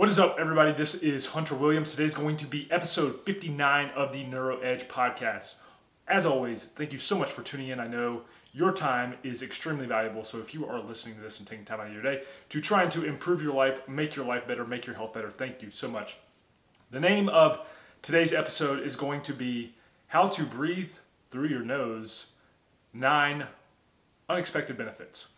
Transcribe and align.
What 0.00 0.08
is 0.08 0.18
up, 0.18 0.36
everybody? 0.38 0.72
This 0.72 0.94
is 0.94 1.26
Hunter 1.26 1.54
Williams. 1.54 1.90
Today's 1.90 2.14
going 2.14 2.38
to 2.38 2.46
be 2.46 2.66
episode 2.70 3.20
59 3.26 3.90
of 3.90 4.14
the 4.14 4.24
Neuro 4.24 4.58
Edge 4.60 4.88
podcast. 4.88 5.56
As 6.08 6.24
always, 6.24 6.64
thank 6.64 6.90
you 6.90 6.98
so 6.98 7.18
much 7.18 7.30
for 7.30 7.42
tuning 7.42 7.68
in. 7.68 7.78
I 7.78 7.86
know 7.86 8.22
your 8.54 8.72
time 8.72 9.16
is 9.22 9.42
extremely 9.42 9.84
valuable, 9.84 10.24
so 10.24 10.38
if 10.38 10.54
you 10.54 10.66
are 10.66 10.80
listening 10.80 11.16
to 11.16 11.20
this 11.20 11.38
and 11.38 11.46
taking 11.46 11.66
time 11.66 11.80
out 11.80 11.88
of 11.88 11.92
your 11.92 12.00
day 12.00 12.22
to 12.48 12.62
trying 12.62 12.88
to 12.88 13.04
improve 13.04 13.42
your 13.42 13.52
life, 13.52 13.86
make 13.86 14.16
your 14.16 14.24
life 14.24 14.46
better, 14.48 14.66
make 14.66 14.86
your 14.86 14.96
health 14.96 15.12
better, 15.12 15.30
thank 15.30 15.60
you 15.60 15.70
so 15.70 15.86
much. 15.86 16.16
The 16.90 16.98
name 16.98 17.28
of 17.28 17.60
today's 18.00 18.32
episode 18.32 18.80
is 18.80 18.96
going 18.96 19.20
to 19.24 19.34
be 19.34 19.74
How 20.06 20.28
to 20.28 20.44
Breathe 20.44 20.92
Through 21.30 21.48
Your 21.48 21.60
Nose 21.60 22.30
Nine 22.94 23.44
Unexpected 24.30 24.78
Benefits. 24.78 25.28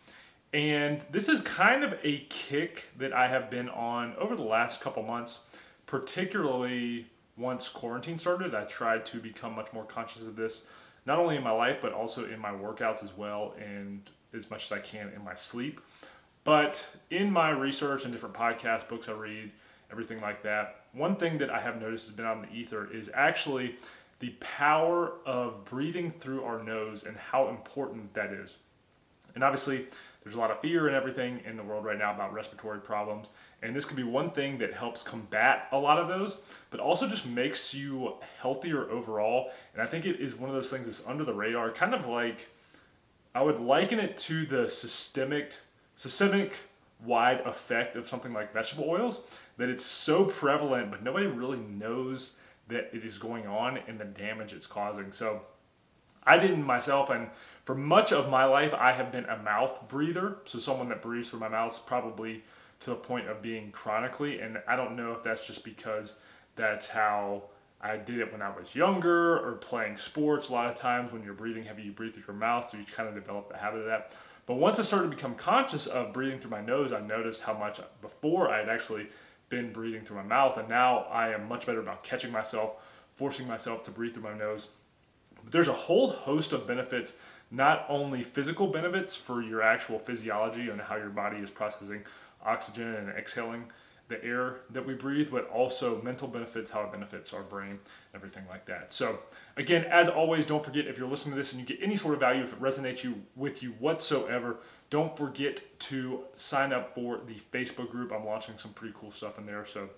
And 0.53 1.01
this 1.09 1.29
is 1.29 1.41
kind 1.41 1.83
of 1.83 1.95
a 2.03 2.19
kick 2.29 2.89
that 2.99 3.11
I 3.11 3.27
have 3.27 3.49
been 3.49 3.69
on 3.69 4.15
over 4.17 4.35
the 4.35 4.43
last 4.43 4.81
couple 4.81 5.01
months, 5.01 5.41
particularly 5.87 7.07
once 7.37 7.67
quarantine 7.67 8.19
started. 8.19 8.53
I 8.53 8.65
tried 8.65 9.05
to 9.07 9.17
become 9.17 9.55
much 9.55 9.73
more 9.73 9.83
conscious 9.83 10.21
of 10.21 10.35
this, 10.35 10.67
not 11.07 11.17
only 11.17 11.35
in 11.35 11.43
my 11.43 11.51
life, 11.51 11.79
but 11.81 11.91
also 11.91 12.29
in 12.29 12.39
my 12.39 12.51
workouts 12.51 13.03
as 13.03 13.17
well, 13.17 13.55
and 13.59 14.01
as 14.33 14.51
much 14.51 14.65
as 14.65 14.71
I 14.71 14.79
can 14.79 15.11
in 15.15 15.23
my 15.23 15.33
sleep. 15.33 15.81
But 16.43 16.85
in 17.09 17.31
my 17.31 17.49
research 17.49 18.03
and 18.03 18.13
different 18.13 18.35
podcast 18.35 18.87
books 18.87 19.09
I 19.09 19.13
read, 19.13 19.51
everything 19.91 20.19
like 20.19 20.43
that, 20.43 20.81
one 20.91 21.15
thing 21.15 21.39
that 21.39 21.49
I 21.49 21.59
have 21.59 21.81
noticed 21.81 22.07
has 22.07 22.15
been 22.15 22.25
out 22.25 22.37
in 22.37 22.43
the 22.43 22.55
ether 22.55 22.89
is 22.91 23.09
actually 23.15 23.75
the 24.19 24.29
power 24.39 25.13
of 25.25 25.65
breathing 25.65 26.11
through 26.11 26.43
our 26.43 26.61
nose 26.61 27.05
and 27.05 27.17
how 27.17 27.49
important 27.49 28.13
that 28.13 28.31
is. 28.31 28.59
And 29.35 29.43
obviously, 29.43 29.87
there's 30.23 30.35
a 30.35 30.39
lot 30.39 30.51
of 30.51 30.59
fear 30.61 30.87
and 30.87 30.95
everything 30.95 31.41
in 31.45 31.57
the 31.57 31.63
world 31.63 31.83
right 31.83 31.97
now 31.97 32.13
about 32.13 32.33
respiratory 32.33 32.79
problems. 32.79 33.29
And 33.61 33.75
this 33.75 33.85
could 33.85 33.97
be 33.97 34.03
one 34.03 34.31
thing 34.31 34.57
that 34.59 34.73
helps 34.73 35.03
combat 35.03 35.67
a 35.71 35.77
lot 35.77 35.99
of 35.99 36.07
those, 36.07 36.39
but 36.69 36.79
also 36.79 37.07
just 37.07 37.27
makes 37.27 37.73
you 37.73 38.13
healthier 38.39 38.89
overall. 38.89 39.51
And 39.73 39.81
I 39.81 39.85
think 39.85 40.05
it 40.05 40.19
is 40.19 40.35
one 40.35 40.49
of 40.49 40.55
those 40.55 40.69
things 40.69 40.85
that's 40.85 41.05
under 41.07 41.25
the 41.25 41.33
radar, 41.33 41.71
kind 41.71 41.93
of 41.93 42.07
like 42.07 42.49
I 43.35 43.41
would 43.41 43.59
liken 43.59 43.99
it 43.99 44.17
to 44.19 44.45
the 44.45 44.69
systemic, 44.69 45.57
systemic 45.95 46.57
wide 47.03 47.41
effect 47.41 47.95
of 47.95 48.07
something 48.07 48.31
like 48.31 48.53
vegetable 48.53 48.89
oils, 48.89 49.21
that 49.57 49.69
it's 49.69 49.85
so 49.85 50.25
prevalent, 50.25 50.89
but 50.89 51.03
nobody 51.03 51.25
really 51.25 51.59
knows 51.59 52.39
that 52.69 52.89
it 52.93 53.03
is 53.03 53.17
going 53.17 53.45
on 53.45 53.79
and 53.87 53.99
the 53.99 54.05
damage 54.05 54.53
it's 54.53 54.67
causing. 54.67 55.11
So 55.11 55.41
I 56.25 56.37
didn't 56.37 56.63
myself, 56.63 57.09
and 57.09 57.29
for 57.65 57.75
much 57.75 58.11
of 58.11 58.29
my 58.29 58.45
life, 58.45 58.73
I 58.73 58.91
have 58.91 59.11
been 59.11 59.25
a 59.25 59.37
mouth 59.37 59.87
breather. 59.87 60.37
So 60.45 60.59
someone 60.59 60.89
that 60.89 61.01
breathes 61.01 61.29
through 61.29 61.39
my 61.39 61.49
mouth, 61.49 61.81
probably 61.85 62.43
to 62.81 62.89
the 62.89 62.95
point 62.95 63.29
of 63.29 63.41
being 63.41 63.71
chronically. 63.71 64.39
And 64.39 64.61
I 64.67 64.75
don't 64.75 64.95
know 64.95 65.13
if 65.13 65.23
that's 65.23 65.47
just 65.47 65.63
because 65.63 66.15
that's 66.55 66.89
how 66.89 67.43
I 67.79 67.97
did 67.97 68.19
it 68.19 68.31
when 68.31 68.41
I 68.41 68.49
was 68.49 68.75
younger 68.75 69.39
or 69.39 69.53
playing 69.53 69.97
sports. 69.97 70.49
A 70.49 70.53
lot 70.53 70.69
of 70.69 70.75
times 70.75 71.11
when 71.11 71.23
you're 71.23 71.33
breathing 71.33 71.63
heavy, 71.63 71.83
you 71.83 71.91
breathe 71.91 72.13
through 72.13 72.23
your 72.27 72.35
mouth, 72.35 72.69
so 72.69 72.77
you 72.77 72.83
kind 72.85 73.07
of 73.07 73.15
develop 73.15 73.49
the 73.49 73.57
habit 73.57 73.79
of 73.79 73.85
that. 73.85 74.17
But 74.45 74.55
once 74.55 74.77
I 74.77 74.83
started 74.83 75.09
to 75.09 75.15
become 75.15 75.35
conscious 75.35 75.87
of 75.87 76.11
breathing 76.11 76.39
through 76.39 76.51
my 76.51 76.61
nose, 76.61 76.91
I 76.91 76.99
noticed 76.99 77.43
how 77.43 77.53
much 77.53 77.79
before 78.01 78.49
I 78.49 78.59
had 78.59 78.67
actually 78.67 79.07
been 79.47 79.71
breathing 79.71 80.03
through 80.03 80.17
my 80.17 80.23
mouth, 80.23 80.57
and 80.57 80.67
now 80.67 80.99
I 81.09 81.29
am 81.29 81.47
much 81.47 81.65
better 81.65 81.79
about 81.79 82.03
catching 82.03 82.31
myself, 82.31 82.75
forcing 83.15 83.47
myself 83.47 83.83
to 83.83 83.91
breathe 83.91 84.13
through 84.13 84.23
my 84.23 84.37
nose. 84.37 84.67
But 85.43 85.53
there's 85.53 85.69
a 85.69 85.73
whole 85.73 86.09
host 86.09 86.51
of 86.51 86.67
benefits 86.67 87.17
not 87.53 87.85
only 87.87 88.23
physical 88.23 88.67
benefits 88.67 89.15
for 89.15 89.41
your 89.41 89.61
actual 89.61 89.99
physiology 89.99 90.69
and 90.69 90.81
how 90.81 90.95
your 90.95 91.09
body 91.09 91.37
is 91.37 91.51
processing 91.51 92.03
oxygen 92.43 92.95
and 92.95 93.09
exhaling 93.09 93.63
the 94.09 94.21
air 94.25 94.57
that 94.71 94.85
we 94.85 94.95
breathe, 94.95 95.29
but 95.31 95.47
also 95.49 96.01
mental 96.01 96.27
benefits, 96.27 96.69
how 96.69 96.81
it 96.81 96.91
benefits 96.91 97.31
our 97.31 97.43
brain, 97.43 97.79
everything 98.13 98.43
like 98.49 98.65
that. 98.65 98.93
So, 98.93 99.19
again, 99.55 99.85
as 99.85 100.09
always, 100.09 100.45
don't 100.45 100.65
forget 100.65 100.87
if 100.87 100.97
you're 100.97 101.07
listening 101.07 101.35
to 101.35 101.37
this 101.39 101.53
and 101.53 101.61
you 101.61 101.65
get 101.65 101.81
any 101.81 101.95
sort 101.95 102.15
of 102.15 102.19
value, 102.19 102.43
if 102.43 102.53
it 102.53 102.61
resonates 102.61 103.03
you 103.03 103.21
with 103.35 103.63
you 103.63 103.69
whatsoever, 103.79 104.57
don't 104.89 105.15
forget 105.15 105.63
to 105.79 106.23
sign 106.35 106.73
up 106.73 106.93
for 106.93 107.21
the 107.25 107.35
Facebook 107.57 107.91
group. 107.91 108.11
I'm 108.11 108.25
launching 108.25 108.57
some 108.57 108.73
pretty 108.73 108.93
cool 108.97 109.11
stuff 109.11 109.37
in 109.37 109.45
there. 109.45 109.63
So, 109.63 109.89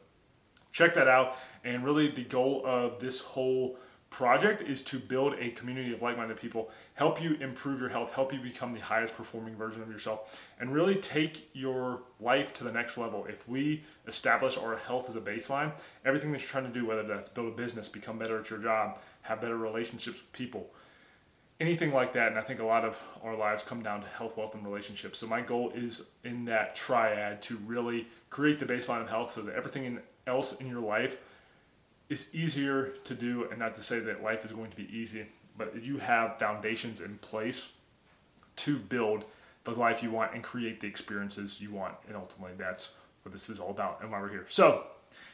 check 0.71 0.93
that 0.93 1.07
out. 1.07 1.37
And 1.63 1.83
really, 1.83 2.09
the 2.09 2.25
goal 2.25 2.61
of 2.65 2.99
this 2.99 3.21
whole 3.21 3.79
project 4.09 4.61
is 4.61 4.81
to 4.83 4.97
build 4.97 5.33
a 5.39 5.49
community 5.51 5.93
of 5.93 6.01
like-minded 6.01 6.37
people 6.37 6.69
help 6.93 7.21
you 7.21 7.35
improve 7.35 7.79
your 7.79 7.89
health 7.89 8.13
help 8.13 8.31
you 8.31 8.39
become 8.39 8.73
the 8.73 8.79
highest 8.79 9.15
performing 9.17 9.55
version 9.55 9.81
of 9.81 9.89
yourself 9.89 10.41
and 10.59 10.73
really 10.73 10.95
take 10.95 11.49
your 11.53 12.01
life 12.21 12.53
to 12.53 12.63
the 12.63 12.71
next 12.71 12.97
level. 12.97 13.25
If 13.27 13.47
we 13.49 13.83
establish 14.07 14.57
our 14.57 14.77
health 14.77 15.09
as 15.09 15.15
a 15.15 15.21
baseline 15.21 15.71
everything 16.05 16.31
that 16.31 16.41
you're 16.41 16.47
trying 16.49 16.71
to 16.71 16.79
do 16.79 16.85
whether 16.85 17.03
that's 17.03 17.29
build 17.29 17.47
a 17.47 17.55
business 17.55 17.89
become 17.89 18.17
better 18.17 18.39
at 18.39 18.49
your 18.49 18.59
job 18.59 18.99
have 19.21 19.41
better 19.41 19.57
relationships 19.57 20.19
with 20.19 20.31
people 20.31 20.69
anything 21.59 21.93
like 21.93 22.13
that 22.13 22.27
and 22.27 22.37
i 22.37 22.41
think 22.41 22.59
a 22.59 22.65
lot 22.65 22.83
of 22.83 23.01
our 23.23 23.35
lives 23.35 23.63
come 23.63 23.81
down 23.81 24.01
to 24.01 24.07
health 24.07 24.37
wealth 24.37 24.55
and 24.55 24.65
relationships. 24.65 25.19
So 25.19 25.27
my 25.27 25.41
goal 25.41 25.71
is 25.75 26.05
in 26.23 26.45
that 26.45 26.75
triad 26.75 27.41
to 27.43 27.57
really 27.65 28.07
create 28.29 28.59
the 28.59 28.65
baseline 28.65 29.01
of 29.01 29.09
health 29.09 29.31
so 29.31 29.41
that 29.41 29.55
everything 29.55 29.99
else 30.27 30.57
in 30.57 30.67
your 30.67 30.81
life 30.81 31.19
is 32.09 32.35
easier 32.35 32.93
to 33.03 33.13
do, 33.13 33.47
and 33.49 33.59
not 33.59 33.73
to 33.75 33.83
say 33.83 33.99
that 33.99 34.23
life 34.23 34.45
is 34.45 34.51
going 34.51 34.69
to 34.69 34.77
be 34.77 34.89
easy, 34.95 35.25
but 35.57 35.83
you 35.83 35.97
have 35.97 36.37
foundations 36.37 37.01
in 37.01 37.17
place 37.17 37.69
to 38.57 38.77
build 38.77 39.25
the 39.63 39.71
life 39.71 40.03
you 40.03 40.11
want 40.11 40.33
and 40.33 40.43
create 40.43 40.79
the 40.79 40.87
experiences 40.87 41.59
you 41.59 41.71
want. 41.71 41.95
And 42.07 42.15
ultimately, 42.15 42.53
that's 42.57 42.93
what 43.23 43.33
this 43.33 43.49
is 43.49 43.59
all 43.59 43.71
about 43.71 44.01
and 44.01 44.11
why 44.11 44.21
we're 44.21 44.29
here. 44.29 44.45
So, 44.47 44.85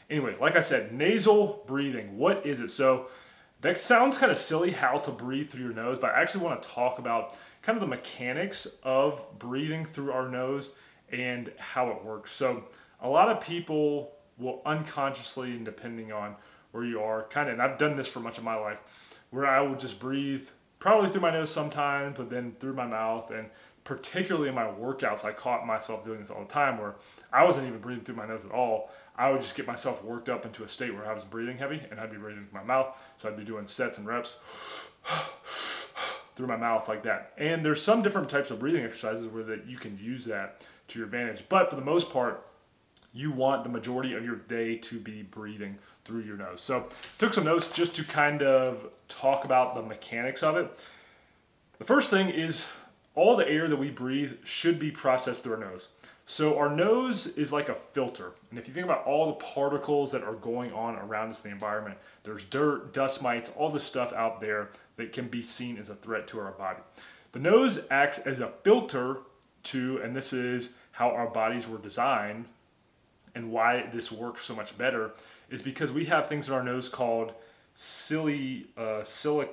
anyway, 0.10 0.36
like 0.40 0.56
I 0.56 0.62
said, 0.62 0.94
nasal 0.94 1.64
breathing. 1.68 2.18
What 2.18 2.46
is 2.46 2.62
it? 2.62 2.72
So, 2.72 3.08
that 3.60 3.78
sounds 3.78 4.18
kind 4.18 4.32
of 4.32 4.40
silly 4.40 4.72
how 4.72 4.98
to 4.98 5.12
breathe 5.12 5.50
through 5.50 5.66
your 5.66 5.74
nose, 5.74 6.00
but 6.00 6.12
I 6.16 6.22
actually 6.22 6.44
want 6.44 6.64
to 6.64 6.70
talk 6.70 6.98
about 6.98 7.36
kind 7.62 7.76
of 7.76 7.82
the 7.82 7.88
mechanics 7.88 8.78
of 8.82 9.24
breathing 9.38 9.86
through 9.86 10.12
our 10.12 10.28
nose 10.28 10.72
and 11.12 11.52
how 11.60 11.90
it 11.90 12.04
works. 12.04 12.32
So, 12.32 12.64
a 13.02 13.10
lot 13.10 13.30
of 13.30 13.42
people 13.42 14.14
will 14.38 14.62
unconsciously, 14.66 15.52
and 15.52 15.66
depending 15.66 16.12
on 16.12 16.36
where 16.72 16.84
you 16.84 17.02
are, 17.02 17.24
kind 17.24 17.50
of, 17.50 17.54
and 17.54 17.62
I've 17.62 17.78
done 17.78 17.96
this 17.96 18.08
for 18.08 18.20
much 18.20 18.38
of 18.38 18.44
my 18.44 18.56
life, 18.56 18.80
where 19.30 19.46
I 19.46 19.62
will 19.62 19.76
just 19.76 20.00
breathe 20.00 20.48
probably 20.80 21.10
through 21.10 21.22
my 21.22 21.32
nose 21.32 21.50
sometimes, 21.50 22.18
but 22.18 22.30
then 22.30 22.56
through 22.60 22.74
my 22.74 22.88
mouth. 22.88 23.32
And 23.32 23.50
particularly 23.84 24.50
in 24.50 24.56
my 24.56 24.66
workouts, 24.66 25.24
I 25.24 25.32
caught 25.32 25.66
myself 25.66 26.04
doing 26.04 26.20
this 26.20 26.32
all 26.32 26.42
the 26.42 26.48
time 26.48 26.78
where 26.78 26.96
I 27.32 27.44
wasn't 27.44 27.68
even 27.68 27.80
breathing 27.80 28.04
through 28.04 28.16
my 28.16 28.28
nose 28.28 28.46
at 28.46 28.52
all. 28.52 28.92
I 29.16 29.30
would 29.30 29.42
just 29.42 29.56
get 29.56 29.68
myself 29.68 30.04
worked 30.04 30.30
up 30.30 30.46
into 30.46 30.64
a 30.64 30.70
state 30.70 30.94
where 30.94 31.06
I 31.06 31.14
was 31.14 31.24
breathing 31.24 31.58
heavy 31.58 31.82
and 31.92 32.00
I'd 32.00 32.12
be 32.12 32.18
breathing 32.18 32.42
through 32.44 32.60
my 32.60 32.66
mouth. 32.66 32.98
So 33.18 33.30
I'd 33.30 33.38
be 33.38 33.44
doing 33.44 33.68
sets 33.68 33.98
and 33.98 34.08
reps 34.08 34.40
through 36.36 36.48
my 36.48 36.58
mouth 36.58 36.88
like 36.88 37.04
that. 37.04 37.34
And 37.38 37.64
there's 37.64 37.82
some 37.82 38.02
different 38.02 38.30
types 38.30 38.52
of 38.52 38.60
breathing 38.60 38.84
exercises 38.84 39.28
where 39.28 39.44
that 39.44 39.68
you 39.68 39.78
can 39.78 40.00
use 40.02 40.26
that 40.26 40.66
to 40.88 41.00
your 41.00 41.06
advantage. 41.06 41.44
But 41.50 41.70
for 41.70 41.76
the 41.76 41.84
most 41.84 42.12
part, 42.12 42.46
you 43.14 43.32
want 43.32 43.64
the 43.64 43.70
majority 43.70 44.14
of 44.14 44.24
your 44.24 44.38
day 44.38 44.78
to 44.78 45.00
be 45.00 45.24
breathing 45.24 45.78
through 46.06 46.22
your 46.22 46.38
nose. 46.38 46.62
So, 46.62 46.88
took 47.18 47.34
some 47.34 47.44
notes 47.44 47.72
just 47.72 47.96
to 47.98 48.04
kind 48.04 48.42
of 48.42 48.90
talk 49.08 49.46
about 49.46 49.76
the 49.76 49.82
mechanics 49.82 50.44
of 50.44 50.56
it. 50.56 50.86
The 51.78 51.86
first 51.86 52.10
thing 52.10 52.30
is 52.30 52.70
all 53.16 53.36
the 53.36 53.48
air 53.48 53.68
that 53.68 53.78
we 53.78 53.90
breathe 53.90 54.34
should 54.44 54.80
be 54.80 54.92
processed 54.92 55.44
through 55.44 55.54
our 55.54 55.60
nose. 55.60 55.90
So, 56.26 56.58
our 56.58 56.74
nose 56.74 57.28
is 57.38 57.52
like 57.52 57.68
a 57.68 57.76
filter. 57.76 58.32
And 58.50 58.58
if 58.58 58.68
you 58.68 58.74
think 58.74 58.86
about 58.86 59.06
all 59.06 59.28
the 59.28 59.34
particles 59.34 60.12
that 60.14 60.24
are 60.24 60.36
going 60.36 60.72
on 60.72 60.96
around 60.96 61.30
us 61.30 61.44
in 61.44 61.50
the 61.50 61.54
environment, 61.54 61.98
there's 62.24 62.46
dirt, 62.46 62.94
dust 62.94 63.22
mites, 63.22 63.52
all 63.58 63.70
the 63.70 63.80
stuff 63.80 64.14
out 64.14 64.40
there 64.40 64.70
that 64.96 65.12
can 65.12 65.28
be 65.28 65.42
seen 65.42 65.78
as 65.78 65.90
a 65.90 65.96
threat 65.96 66.28
to 66.28 66.40
our 66.40 66.52
body. 66.52 66.80
The 67.34 67.40
nose 67.40 67.82
acts 67.92 68.20
as 68.20 68.40
a 68.40 68.54
filter 68.64 69.18
to, 69.64 70.02
and 70.02 70.16
this 70.16 70.32
is 70.32 70.76
how 70.92 71.10
our 71.10 71.28
bodies 71.28 71.68
were 71.68 71.78
designed 71.78 72.46
and 73.36 73.52
why 73.52 73.88
this 73.92 74.12
works 74.12 74.44
so 74.44 74.56
much 74.56 74.78
better 74.78 75.12
is 75.50 75.62
because 75.62 75.92
we 75.92 76.06
have 76.06 76.28
things 76.28 76.48
in 76.48 76.54
our 76.54 76.64
nose 76.64 76.90
called 76.90 77.34
cili, 77.76 78.66
uh, 78.78 79.02
cilic, 79.02 79.50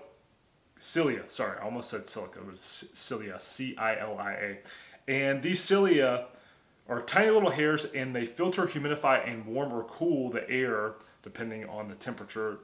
cilia. 0.76 1.22
Sorry, 1.28 1.58
I 1.58 1.64
almost 1.64 1.90
said 1.90 2.08
silica, 2.08 2.40
it's 2.50 2.88
cilia, 2.94 3.38
C 3.40 3.76
I 3.76 3.98
L 3.98 4.18
I 4.18 4.32
A. 4.32 4.58
And 5.10 5.42
these 5.42 5.60
cilia 5.60 6.26
are 6.88 7.00
tiny 7.02 7.30
little 7.30 7.50
hairs 7.50 7.86
and 7.86 8.14
they 8.14 8.26
filter, 8.26 8.62
humidify, 8.62 9.30
and 9.30 9.44
warm 9.46 9.72
or 9.72 9.84
cool 9.84 10.30
the 10.30 10.48
air 10.50 10.94
depending 11.22 11.68
on 11.68 11.88
the 11.88 11.94
temperature. 11.94 12.58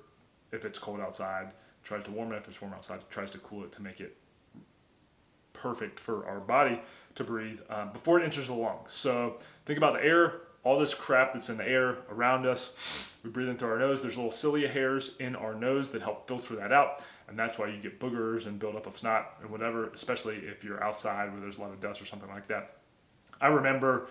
If 0.52 0.64
it's 0.64 0.78
cold 0.78 1.00
outside, 1.00 1.52
tries 1.82 2.04
to 2.04 2.10
warm 2.10 2.32
it. 2.32 2.36
If 2.36 2.48
it's 2.48 2.60
warm 2.60 2.74
outside, 2.74 3.00
tries 3.10 3.30
to 3.32 3.38
cool 3.38 3.64
it 3.64 3.72
to 3.72 3.82
make 3.82 4.00
it 4.00 4.16
perfect 5.52 5.98
for 5.98 6.26
our 6.26 6.40
body 6.40 6.80
to 7.14 7.24
breathe 7.24 7.60
um, 7.70 7.90
before 7.92 8.20
it 8.20 8.24
enters 8.24 8.46
the 8.46 8.54
lungs. 8.54 8.92
So 8.92 9.38
think 9.66 9.78
about 9.78 9.94
the 9.94 10.04
air 10.04 10.42
all 10.64 10.78
this 10.78 10.94
crap 10.94 11.34
that's 11.34 11.50
in 11.50 11.58
the 11.58 11.68
air 11.68 11.98
around 12.10 12.46
us. 12.46 13.12
We 13.22 13.30
breathe 13.30 13.48
in 13.48 13.56
through 13.56 13.70
our 13.70 13.78
nose. 13.78 14.02
There's 14.02 14.16
little 14.16 14.32
cilia 14.32 14.68
hairs 14.68 15.16
in 15.20 15.36
our 15.36 15.54
nose 15.54 15.90
that 15.90 16.02
help 16.02 16.26
filter 16.26 16.56
that 16.56 16.72
out. 16.72 17.02
And 17.28 17.38
that's 17.38 17.58
why 17.58 17.68
you 17.68 17.80
get 17.80 18.00
boogers 18.00 18.46
and 18.46 18.58
buildup 18.58 18.86
of 18.86 18.98
snot 18.98 19.34
and 19.40 19.50
whatever, 19.50 19.88
especially 19.90 20.36
if 20.36 20.64
you're 20.64 20.82
outside 20.82 21.30
where 21.32 21.40
there's 21.40 21.58
a 21.58 21.60
lot 21.60 21.70
of 21.70 21.80
dust 21.80 22.02
or 22.02 22.06
something 22.06 22.28
like 22.28 22.46
that. 22.48 22.76
I 23.40 23.48
remember 23.48 24.08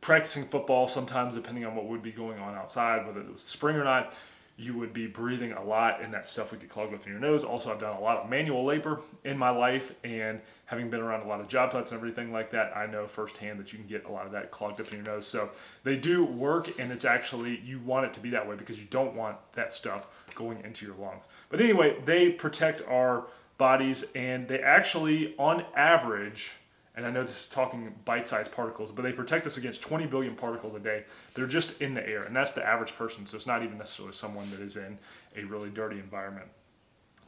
practicing 0.00 0.44
football, 0.44 0.88
sometimes 0.88 1.34
depending 1.34 1.64
on 1.64 1.74
what 1.74 1.86
would 1.86 2.02
be 2.02 2.12
going 2.12 2.38
on 2.38 2.54
outside, 2.54 3.06
whether 3.06 3.20
it 3.20 3.32
was 3.32 3.42
spring 3.42 3.76
or 3.76 3.84
not, 3.84 4.16
you 4.60 4.76
would 4.76 4.92
be 4.92 5.06
breathing 5.06 5.52
a 5.52 5.64
lot 5.64 6.02
and 6.02 6.12
that 6.12 6.28
stuff 6.28 6.50
would 6.50 6.60
get 6.60 6.68
clogged 6.68 6.92
up 6.92 7.06
in 7.06 7.10
your 7.10 7.20
nose. 7.20 7.44
Also, 7.44 7.72
I've 7.72 7.80
done 7.80 7.96
a 7.96 8.00
lot 8.00 8.18
of 8.18 8.28
manual 8.28 8.62
labor 8.62 9.00
in 9.24 9.38
my 9.38 9.48
life 9.48 9.94
and 10.04 10.38
having 10.66 10.90
been 10.90 11.00
around 11.00 11.22
a 11.22 11.26
lot 11.26 11.40
of 11.40 11.48
job 11.48 11.72
sites 11.72 11.92
and 11.92 11.98
everything 11.98 12.30
like 12.30 12.50
that, 12.50 12.76
I 12.76 12.84
know 12.86 13.06
firsthand 13.06 13.58
that 13.58 13.72
you 13.72 13.78
can 13.78 13.88
get 13.88 14.04
a 14.04 14.12
lot 14.12 14.26
of 14.26 14.32
that 14.32 14.50
clogged 14.50 14.78
up 14.80 14.88
in 14.88 14.96
your 14.96 15.04
nose. 15.04 15.26
So 15.26 15.48
they 15.82 15.96
do 15.96 16.24
work 16.24 16.78
and 16.78 16.92
it's 16.92 17.06
actually, 17.06 17.58
you 17.64 17.78
want 17.80 18.04
it 18.04 18.12
to 18.14 18.20
be 18.20 18.30
that 18.30 18.46
way 18.46 18.54
because 18.54 18.78
you 18.78 18.86
don't 18.90 19.14
want 19.14 19.36
that 19.54 19.72
stuff 19.72 20.06
going 20.34 20.60
into 20.62 20.84
your 20.84 20.94
lungs. 20.96 21.24
But 21.48 21.62
anyway, 21.62 21.96
they 22.04 22.28
protect 22.30 22.86
our 22.86 23.28
bodies 23.56 24.04
and 24.14 24.46
they 24.46 24.60
actually, 24.60 25.34
on 25.38 25.64
average, 25.74 26.52
and 26.96 27.06
I 27.06 27.10
know 27.10 27.22
this 27.22 27.42
is 27.44 27.48
talking 27.48 27.94
bite 28.04 28.28
sized 28.28 28.52
particles, 28.52 28.90
but 28.90 29.02
they 29.02 29.12
protect 29.12 29.46
us 29.46 29.56
against 29.56 29.80
20 29.82 30.06
billion 30.06 30.34
particles 30.34 30.74
a 30.74 30.80
day. 30.80 31.04
They're 31.34 31.46
just 31.46 31.80
in 31.80 31.94
the 31.94 32.06
air, 32.06 32.24
and 32.24 32.34
that's 32.34 32.52
the 32.52 32.66
average 32.66 32.96
person, 32.96 33.26
so 33.26 33.36
it's 33.36 33.46
not 33.46 33.62
even 33.62 33.78
necessarily 33.78 34.14
someone 34.14 34.50
that 34.50 34.60
is 34.60 34.76
in 34.76 34.98
a 35.36 35.44
really 35.44 35.70
dirty 35.70 35.98
environment. 35.98 36.48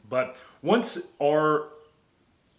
But 0.09 0.35
once 0.61 1.13
our 1.21 1.69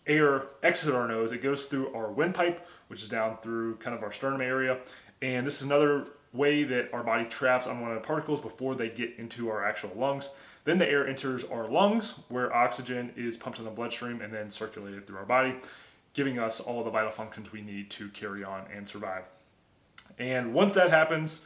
air 0.06 0.44
exits 0.62 0.92
our 0.92 1.06
nose, 1.06 1.32
it 1.32 1.42
goes 1.42 1.66
through 1.66 1.94
our 1.94 2.10
windpipe, 2.10 2.66
which 2.88 3.02
is 3.02 3.08
down 3.08 3.36
through 3.38 3.76
kind 3.76 3.96
of 3.96 4.02
our 4.02 4.12
sternum 4.12 4.40
area. 4.40 4.78
And 5.20 5.46
this 5.46 5.58
is 5.60 5.66
another 5.66 6.08
way 6.32 6.64
that 6.64 6.92
our 6.92 7.02
body 7.02 7.26
traps 7.26 7.66
unwanted 7.66 8.02
particles 8.02 8.40
before 8.40 8.74
they 8.74 8.88
get 8.88 9.14
into 9.18 9.50
our 9.50 9.64
actual 9.64 9.92
lungs. 9.94 10.30
Then 10.64 10.78
the 10.78 10.88
air 10.88 11.06
enters 11.06 11.44
our 11.44 11.68
lungs, 11.68 12.18
where 12.28 12.54
oxygen 12.54 13.12
is 13.16 13.36
pumped 13.36 13.58
in 13.58 13.66
the 13.66 13.70
bloodstream 13.70 14.22
and 14.22 14.32
then 14.32 14.50
circulated 14.50 15.06
through 15.06 15.18
our 15.18 15.26
body 15.26 15.54
giving 16.14 16.38
us 16.38 16.60
all 16.60 16.82
the 16.82 16.90
vital 16.90 17.10
functions 17.10 17.52
we 17.52 17.60
need 17.60 17.90
to 17.90 18.08
carry 18.10 18.42
on 18.42 18.64
and 18.74 18.88
survive. 18.88 19.24
And 20.18 20.54
once 20.54 20.72
that 20.74 20.90
happens, 20.90 21.44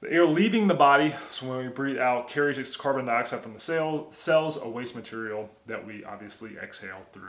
the 0.00 0.12
air 0.12 0.24
leaving 0.24 0.68
the 0.68 0.74
body, 0.74 1.14
so 1.30 1.48
when 1.48 1.58
we 1.66 1.68
breathe 1.68 1.98
out, 1.98 2.28
carries 2.28 2.58
its 2.58 2.76
carbon 2.76 3.06
dioxide 3.06 3.40
from 3.40 3.54
the 3.54 3.60
cell, 3.60 4.06
cells, 4.10 4.56
a 4.62 4.68
waste 4.68 4.94
material 4.94 5.50
that 5.66 5.84
we 5.84 6.04
obviously 6.04 6.56
exhale 6.56 7.00
through 7.12 7.28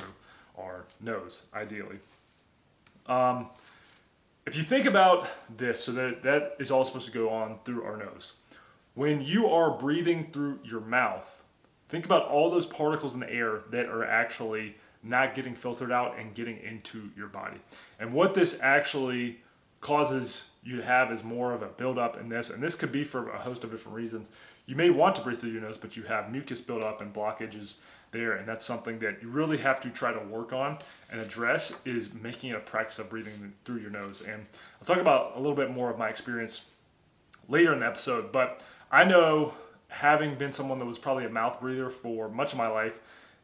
our 0.57 0.86
nose, 1.00 1.45
ideally. 1.53 2.00
Um, 3.07 3.48
if 4.45 4.56
you 4.56 4.63
think 4.63 4.86
about 4.86 5.27
this, 5.57 5.83
so 5.83 5.92
that, 5.94 6.24
that 6.24 6.56
is 6.59 6.71
all 6.71 6.83
supposed 6.83 7.07
to 7.07 7.12
go 7.12 7.30
on 7.30 7.59
through 7.65 7.83
our 7.83 7.98
nose. 7.98 8.33
When 8.95 9.21
you 9.21 9.48
are 9.48 9.71
breathing 9.71 10.30
through 10.31 10.59
your 10.63 10.81
mouth, 10.81 11.44
think 11.89 12.06
about 12.06 12.27
all 12.27 12.50
those 12.50 12.65
particles 12.65 13.13
in 13.13 13.19
the 13.19 13.31
air 13.31 13.62
that 13.69 13.88
are 13.88 14.03
actually 14.03 14.75
not 15.03 15.36
getting 15.36 15.56
filtered 15.56 15.92
out 15.92 16.18
and 16.18 16.33
getting 16.36 16.57
into 16.57 17.09
your 17.18 17.27
body. 17.27 17.57
And 18.00 18.13
what 18.13 18.33
this 18.33 18.59
actually 18.62 19.39
causes 19.80 20.50
you 20.63 20.77
to 20.77 20.83
have 20.83 21.12
is 21.12 21.24
more 21.24 21.53
of 21.53 21.63
a 21.63 21.68
buildup 21.68 22.19
in 22.19 22.30
this, 22.30 22.51
and 22.51 22.62
this 22.62 22.75
could 22.75 22.92
be 22.92 23.03
for 23.03 23.31
a 23.31 23.39
host 23.39 23.63
of 23.63 23.71
different 23.71 23.98
reasons. 23.98 24.30
You 24.68 24.75
may 24.75 24.92
want 24.92 25.15
to 25.15 25.21
breathe 25.21 25.39
through 25.39 25.51
your 25.51 25.62
nose, 25.62 25.77
but 25.77 25.98
you 25.98 26.03
have 26.03 26.31
mucus 26.31 26.62
buildup 26.62 27.01
and 27.01 27.12
blockages 27.13 27.77
there, 28.12 28.33
and 28.33 28.48
that's 28.48 28.65
something 28.65 29.00
that 29.00 29.21
you 29.21 29.30
really 29.30 29.57
have 29.57 29.81
to 29.81 29.89
try 29.89 30.13
to 30.13 30.19
work 30.19 30.53
on 30.53 30.77
and 31.12 31.19
address 31.19 31.81
is 31.86 32.13
making 32.13 32.51
it 32.51 32.57
a 32.57 32.59
practice 32.59 33.00
of 33.00 33.09
breathing 33.09 33.53
through 33.65 33.77
your 33.77 33.89
nose. 33.89 34.21
And 34.21 34.45
I'll 34.80 34.86
talk 34.86 34.98
about 35.01 35.33
a 35.36 35.39
little 35.39 35.56
bit 35.56 35.71
more 35.71 35.89
of 35.89 35.98
my 35.98 36.09
experience 36.09 36.65
later 37.48 37.74
in 37.74 37.80
the 37.80 37.88
episode, 37.88 38.31
but 38.31 38.63
I 38.92 39.03
know 39.03 39.53
having 39.88 40.36
been 40.36 40.53
someone 40.53 40.80
that 40.80 40.86
was 40.86 41.00
probably 41.00 41.25
a 41.25 41.30
mouth 41.30 41.59
breather 41.59 41.89
for 41.89 42.30
much 42.30 42.51
of 42.51 42.57
my 42.57 42.68
life, 42.68 43.00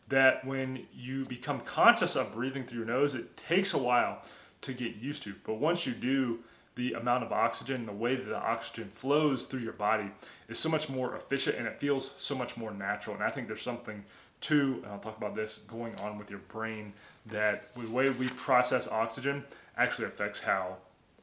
that 0.10 0.46
when 0.46 0.86
you 0.96 1.26
become 1.26 1.60
conscious 1.62 2.16
of 2.16 2.34
breathing 2.34 2.64
through 2.64 2.80
your 2.80 2.88
nose, 2.88 3.16
it 3.16 3.36
takes 3.36 3.74
a 3.74 3.78
while 3.78 4.22
to 4.62 4.74
get 4.74 4.96
used 4.96 5.24
to. 5.24 5.36
But 5.46 5.56
once 5.56 5.86
you 5.86 5.94
do, 5.94 6.40
the 6.76 6.94
amount 6.94 7.24
of 7.24 7.32
oxygen, 7.32 7.86
the 7.86 7.92
way 7.92 8.16
that 8.16 8.26
the 8.26 8.38
oxygen 8.38 8.90
flows 8.94 9.46
through 9.46 9.62
your 9.62 9.74
body 9.74 10.12
is 10.48 10.60
so 10.60 10.70
much 10.70 10.90
more 10.90 11.16
efficient 11.16 11.58
and 11.58 11.68
it 11.68 11.80
feels 11.80 12.14
so 12.18 12.36
much 12.36 12.56
more 12.56 12.72
natural. 12.72 13.16
And 13.16 13.24
I 13.24 13.32
think 13.32 13.48
there's 13.48 13.62
something 13.62 14.04
to, 14.42 14.82
and 14.84 14.86
I'll 14.86 15.00
talk 15.00 15.18
about 15.18 15.36
this, 15.36 15.60
going 15.68 16.00
on 16.02 16.20
with 16.20 16.30
your 16.30 16.40
brain 16.40 16.94
that 17.26 17.74
the 17.76 17.90
way 17.90 18.12
we 18.12 18.30
process 18.30 18.88
oxygen 18.88 19.44
actually 19.76 20.06
affects 20.06 20.40
how 20.40 20.78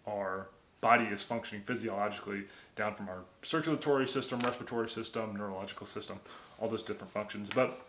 our 0.08 0.48
body 0.80 1.04
is 1.04 1.22
functioning 1.22 1.64
physiologically 1.64 2.42
down 2.76 2.94
from 2.94 3.08
our 3.08 3.20
circulatory 3.42 4.06
system, 4.06 4.40
respiratory 4.40 4.88
system, 4.88 5.36
neurological 5.36 5.86
system, 5.86 6.18
all 6.60 6.68
those 6.68 6.82
different 6.82 7.12
functions. 7.12 7.48
But 7.54 7.80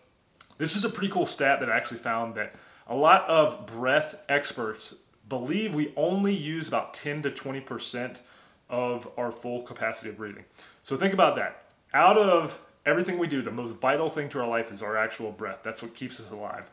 this 0.58 0.74
was 0.74 0.84
a 0.84 0.88
pretty 0.88 1.12
cool 1.12 1.26
stat 1.26 1.60
that 1.60 1.70
I 1.70 1.76
actually 1.76 1.98
found 1.98 2.34
that 2.34 2.54
a 2.86 2.94
lot 2.94 3.28
of 3.28 3.66
breath 3.66 4.16
experts 4.28 4.96
believe 5.28 5.74
we 5.74 5.92
only 5.96 6.34
use 6.34 6.68
about 6.68 6.94
10 6.94 7.22
to 7.22 7.30
20% 7.30 8.20
of 8.68 9.08
our 9.16 9.32
full 9.32 9.62
capacity 9.62 10.10
of 10.10 10.16
breathing. 10.16 10.44
So 10.82 10.96
think 10.96 11.14
about 11.14 11.36
that. 11.36 11.64
Out 11.94 12.16
of 12.16 12.60
everything 12.84 13.18
we 13.18 13.26
do, 13.26 13.42
the 13.42 13.50
most 13.50 13.76
vital 13.76 14.08
thing 14.08 14.28
to 14.30 14.40
our 14.40 14.48
life 14.48 14.70
is 14.70 14.82
our 14.82 14.96
actual 14.96 15.32
breath. 15.32 15.60
That's 15.62 15.82
what 15.82 15.94
keeps 15.94 16.20
us 16.20 16.30
alive. 16.30 16.70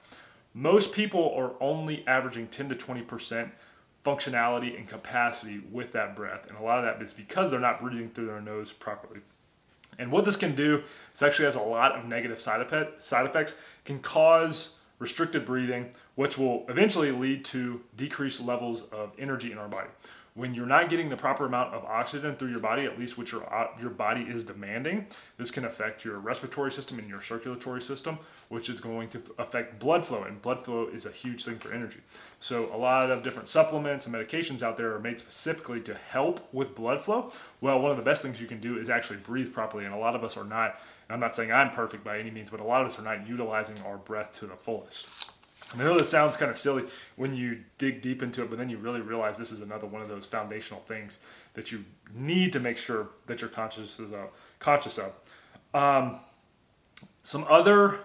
Most 0.54 0.94
people 0.94 1.34
are 1.36 1.54
only 1.60 2.06
averaging 2.08 2.48
10 2.48 2.70
to 2.70 2.76
20% 2.76 3.50
functionality 4.06 4.78
and 4.78 4.88
capacity 4.88 5.62
with 5.72 5.94
that 5.94 6.16
breath. 6.16 6.48
And 6.50 6.60
a 6.60 6.62
lot 6.62 6.80
of 6.80 6.86
that 6.86 7.02
is 7.02 7.14
because 7.14 7.50
they're 7.50 7.60
not 7.60 7.82
breathing 7.82 8.10
through 8.10 8.28
their 8.28 8.42
nose 8.42 8.72
properly. 8.72 9.22
And 10.00 10.12
what 10.12 10.26
this 10.26 10.36
can 10.36 10.56
do, 10.56 10.84
it 11.14 11.24
actually 11.24 11.46
has 11.46 11.56
a 11.56 11.62
lot 11.62 11.94
of 11.94 12.06
negative 12.06 12.40
side, 12.40 12.66
side 12.98 13.26
effects, 13.26 13.56
can 13.86 14.00
cause 14.00 14.78
restricted 15.00 15.46
breathing, 15.46 15.90
which 16.16 16.38
will 16.38 16.66
eventually 16.70 17.12
lead 17.12 17.44
to 17.46 17.82
decreased 17.98 18.42
levels 18.42 18.84
of 18.84 19.12
energy 19.20 19.52
in 19.52 19.58
our 19.58 19.68
body 19.68 19.90
when 20.36 20.56
you're 20.56 20.66
not 20.66 20.90
getting 20.90 21.10
the 21.10 21.16
proper 21.16 21.46
amount 21.46 21.76
of 21.76 21.86
oxygen 21.86 22.36
through 22.36 22.50
your 22.50 22.60
body, 22.60 22.86
at 22.86 22.98
least 22.98 23.20
what 23.20 23.32
your, 23.32 23.44
uh, 23.54 23.68
your 23.80 23.92
body 23.92 24.22
is 24.22 24.44
demanding, 24.44 25.06
this 25.38 25.52
can 25.52 25.66
affect 25.66 26.04
your 26.04 26.18
respiratory 26.18 26.72
system 26.72 26.98
and 26.98 27.08
your 27.08 27.22
circulatory 27.22 27.82
system, 27.82 28.18
which 28.50 28.68
is 28.68 28.80
going 28.80 29.10
to 29.10 29.22
affect 29.38 29.80
blood 29.80 30.04
flow. 30.04 30.24
And 30.24 30.42
blood 30.42 30.66
flow 30.66 30.88
is 30.88 31.06
a 31.06 31.12
huge 31.12 31.46
thing 31.46 31.58
for 31.58 31.72
energy. 31.72 32.00
So, 32.40 32.74
a 32.74 32.78
lot 32.78 33.12
of 33.12 33.24
different 33.24 33.48
supplements 33.48 34.08
and 34.08 34.16
medications 34.16 34.64
out 34.64 34.76
there 34.76 34.96
are 34.96 35.00
made 35.00 35.20
specifically 35.20 35.82
to 35.82 35.94
help 35.94 36.52
with 36.52 36.74
blood 36.74 37.04
flow. 37.04 37.32
Well, 37.62 37.80
one 37.80 37.92
of 37.92 37.98
the 37.98 38.04
best 38.04 38.24
things 38.24 38.42
you 38.42 38.48
can 38.48 38.60
do 38.60 38.80
is 38.80 38.90
actually 38.90 39.20
breathe 39.20 39.54
properly. 39.54 39.86
And 39.86 39.94
a 39.94 39.98
lot 39.98 40.16
of 40.16 40.24
us 40.24 40.36
are 40.36 40.44
not, 40.44 40.80
I'm 41.12 41.20
not 41.20 41.36
saying 41.36 41.52
I'm 41.52 41.70
perfect 41.70 42.04
by 42.04 42.18
any 42.18 42.32
means, 42.32 42.50
but 42.50 42.60
a 42.60 42.64
lot 42.64 42.82
of 42.82 42.88
us 42.88 42.98
are 42.98 43.04
not 43.04 43.28
utilizing 43.28 43.80
our 43.86 43.98
breath 43.98 44.40
to 44.40 44.48
the 44.48 44.56
fullest. 44.56 45.33
I 45.74 45.84
know 45.84 45.98
this 45.98 46.10
sounds 46.10 46.38
kind 46.38 46.52
of 46.52 46.58
silly 46.58 46.84
when 47.16 47.36
you 47.36 47.60
dig 47.78 48.02
deep 48.02 48.22
into 48.22 48.44
it, 48.44 48.50
but 48.50 48.60
then 48.60 48.70
you 48.70 48.78
really 48.78 49.02
realize 49.02 49.38
this 49.38 49.52
is 49.52 49.62
another 49.62 49.88
one 49.88 50.02
of 50.02 50.08
those 50.08 50.26
foundational 50.26 50.82
things 50.82 51.20
that 51.54 51.72
you 51.72 51.84
need 52.14 52.54
to 52.54 52.60
make 52.60 52.78
sure 52.78 53.10
that 53.26 53.42
you're 53.42 53.50
conscious 53.50 53.98
of. 54.00 54.30
Conscious 54.60 55.00
of. 55.00 55.14
Um, 55.74 56.20
some 57.24 57.46
other 57.50 58.00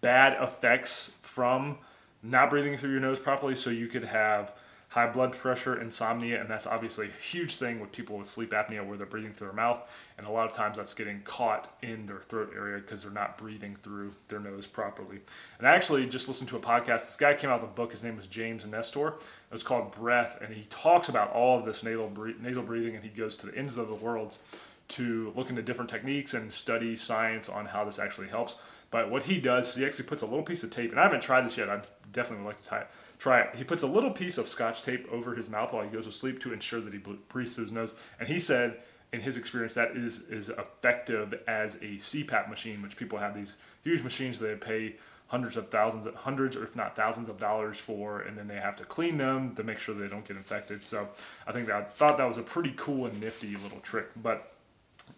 bad 0.00 0.42
effects 0.42 1.12
from 1.22 1.78
not 2.22 2.50
breathing 2.50 2.76
through 2.76 2.90
your 2.90 3.00
nose 3.00 3.18
properly, 3.18 3.54
so 3.54 3.70
you 3.70 3.86
could 3.86 4.04
have 4.04 4.54
high 4.94 5.08
blood 5.08 5.32
pressure, 5.32 5.80
insomnia, 5.80 6.40
and 6.40 6.48
that's 6.48 6.68
obviously 6.68 7.08
a 7.08 7.20
huge 7.20 7.56
thing 7.56 7.80
with 7.80 7.90
people 7.90 8.16
with 8.16 8.28
sleep 8.28 8.50
apnea 8.50 8.86
where 8.86 8.96
they're 8.96 9.04
breathing 9.08 9.32
through 9.32 9.48
their 9.48 9.56
mouth. 9.56 9.82
And 10.16 10.24
a 10.24 10.30
lot 10.30 10.48
of 10.48 10.54
times 10.54 10.76
that's 10.76 10.94
getting 10.94 11.20
caught 11.22 11.76
in 11.82 12.06
their 12.06 12.20
throat 12.20 12.52
area 12.54 12.78
because 12.78 13.02
they're 13.02 13.10
not 13.10 13.36
breathing 13.36 13.74
through 13.82 14.12
their 14.28 14.38
nose 14.38 14.68
properly. 14.68 15.18
And 15.58 15.66
I 15.66 15.74
actually 15.74 16.06
just 16.06 16.28
listened 16.28 16.48
to 16.50 16.56
a 16.56 16.60
podcast. 16.60 17.06
This 17.06 17.16
guy 17.16 17.34
came 17.34 17.50
out 17.50 17.60
with 17.60 17.70
a 17.72 17.74
book. 17.74 17.90
His 17.90 18.04
name 18.04 18.16
was 18.16 18.28
James 18.28 18.64
Nestor. 18.64 19.08
It 19.08 19.14
was 19.50 19.64
called 19.64 19.90
Breath, 19.90 20.38
and 20.40 20.54
he 20.54 20.62
talks 20.70 21.08
about 21.08 21.32
all 21.32 21.58
of 21.58 21.64
this 21.64 21.82
nasal, 21.82 22.12
nasal 22.40 22.62
breathing, 22.62 22.94
and 22.94 23.02
he 23.02 23.10
goes 23.10 23.34
to 23.38 23.46
the 23.46 23.58
ends 23.58 23.76
of 23.76 23.88
the 23.88 23.96
world 23.96 24.38
to 24.86 25.32
look 25.34 25.50
into 25.50 25.62
different 25.62 25.90
techniques 25.90 26.34
and 26.34 26.52
study 26.52 26.94
science 26.94 27.48
on 27.48 27.66
how 27.66 27.84
this 27.84 27.98
actually 27.98 28.28
helps. 28.28 28.58
But 28.92 29.10
what 29.10 29.24
he 29.24 29.40
does 29.40 29.70
is 29.70 29.74
he 29.74 29.84
actually 29.84 30.04
puts 30.04 30.22
a 30.22 30.26
little 30.26 30.44
piece 30.44 30.62
of 30.62 30.70
tape, 30.70 30.92
and 30.92 31.00
I 31.00 31.02
haven't 31.02 31.22
tried 31.22 31.46
this 31.46 31.58
yet. 31.58 31.68
I 31.68 31.82
definitely 32.12 32.44
would 32.44 32.50
like 32.50 32.62
to 32.62 32.68
try 32.68 32.78
it 32.78 32.86
Try 33.18 33.40
it. 33.40 33.54
He 33.54 33.64
puts 33.64 33.82
a 33.82 33.86
little 33.86 34.10
piece 34.10 34.38
of 34.38 34.48
scotch 34.48 34.82
tape 34.82 35.06
over 35.10 35.34
his 35.34 35.48
mouth 35.48 35.72
while 35.72 35.84
he 35.84 35.90
goes 35.90 36.06
to 36.06 36.12
sleep 36.12 36.40
to 36.42 36.52
ensure 36.52 36.80
that 36.80 36.92
he 36.92 37.00
breathes 37.28 37.54
through 37.54 37.64
his 37.64 37.72
nose. 37.72 37.96
And 38.18 38.28
he 38.28 38.38
said, 38.38 38.78
in 39.12 39.20
his 39.20 39.36
experience, 39.36 39.74
that 39.74 39.96
is 39.96 40.28
as 40.30 40.48
effective 40.48 41.40
as 41.46 41.76
a 41.76 41.96
CPAP 41.96 42.48
machine, 42.48 42.82
which 42.82 42.96
people 42.96 43.18
have 43.18 43.34
these 43.34 43.56
huge 43.84 44.02
machines 44.02 44.38
they 44.38 44.56
pay 44.56 44.96
hundreds 45.28 45.56
of 45.56 45.68
thousands, 45.68 46.06
hundreds 46.16 46.56
or 46.56 46.64
if 46.64 46.76
not 46.76 46.94
thousands 46.94 47.28
of 47.28 47.38
dollars 47.38 47.78
for, 47.78 48.20
and 48.22 48.36
then 48.36 48.46
they 48.46 48.56
have 48.56 48.76
to 48.76 48.84
clean 48.84 49.16
them 49.16 49.54
to 49.54 49.62
make 49.62 49.78
sure 49.78 49.94
they 49.94 50.08
don't 50.08 50.26
get 50.26 50.36
infected. 50.36 50.84
So 50.86 51.08
I 51.46 51.52
think 51.52 51.66
that 51.68 51.76
I 51.76 51.82
thought 51.82 52.18
that 52.18 52.28
was 52.28 52.38
a 52.38 52.42
pretty 52.42 52.74
cool 52.76 53.06
and 53.06 53.20
nifty 53.20 53.56
little 53.56 53.80
trick. 53.80 54.06
But 54.22 54.52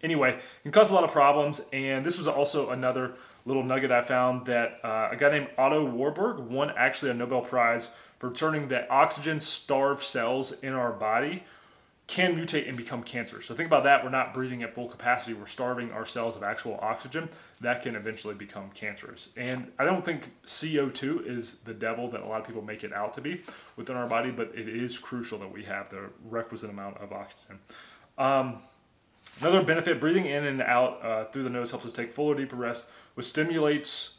anyway, 0.02 0.38
can 0.62 0.72
cause 0.72 0.90
a 0.90 0.94
lot 0.94 1.04
of 1.04 1.12
problems. 1.12 1.62
And 1.72 2.04
this 2.04 2.18
was 2.18 2.28
also 2.28 2.70
another 2.70 3.12
little 3.46 3.62
nugget 3.62 3.90
I 3.90 4.02
found 4.02 4.46
that 4.46 4.80
uh, 4.84 5.08
a 5.12 5.16
guy 5.16 5.30
named 5.30 5.48
Otto 5.56 5.84
Warburg 5.84 6.38
won 6.38 6.72
actually 6.76 7.12
a 7.12 7.14
Nobel 7.14 7.40
Prize 7.40 7.90
for 8.18 8.32
turning 8.32 8.68
the 8.68 8.88
oxygen 8.90 9.40
starved 9.40 10.02
cells 10.02 10.52
in 10.60 10.72
our 10.72 10.92
body 10.92 11.44
can 12.06 12.36
mutate 12.36 12.68
and 12.68 12.76
become 12.76 13.02
cancer. 13.02 13.42
So 13.42 13.54
think 13.54 13.66
about 13.66 13.82
that. 13.82 14.04
We're 14.04 14.10
not 14.10 14.32
breathing 14.32 14.62
at 14.62 14.74
full 14.74 14.86
capacity. 14.86 15.34
We're 15.34 15.46
starving 15.46 15.90
our 15.90 16.06
cells 16.06 16.36
of 16.36 16.44
actual 16.44 16.78
oxygen. 16.80 17.28
That 17.60 17.82
can 17.82 17.96
eventually 17.96 18.34
become 18.34 18.70
cancerous. 18.70 19.30
And 19.36 19.72
I 19.78 19.84
don't 19.84 20.04
think 20.04 20.30
CO2 20.46 21.26
is 21.26 21.56
the 21.64 21.74
devil 21.74 22.08
that 22.10 22.20
a 22.20 22.26
lot 22.26 22.40
of 22.40 22.46
people 22.46 22.62
make 22.62 22.84
it 22.84 22.92
out 22.92 23.14
to 23.14 23.20
be 23.20 23.42
within 23.74 23.96
our 23.96 24.06
body, 24.06 24.30
but 24.30 24.52
it 24.54 24.68
is 24.68 24.98
crucial 24.98 25.38
that 25.38 25.50
we 25.50 25.64
have 25.64 25.90
the 25.90 26.10
requisite 26.24 26.70
amount 26.70 26.98
of 26.98 27.12
oxygen. 27.12 27.58
Um, 28.18 28.58
another 29.40 29.62
benefit 29.62 30.00
breathing 30.00 30.26
in 30.26 30.44
and 30.44 30.62
out 30.62 31.04
uh, 31.04 31.24
through 31.26 31.42
the 31.44 31.50
nose 31.50 31.70
helps 31.70 31.86
us 31.86 31.92
take 31.92 32.12
fuller, 32.12 32.34
deeper 32.34 32.56
breaths, 32.56 32.86
which 33.14 33.26
stimulates 33.26 34.18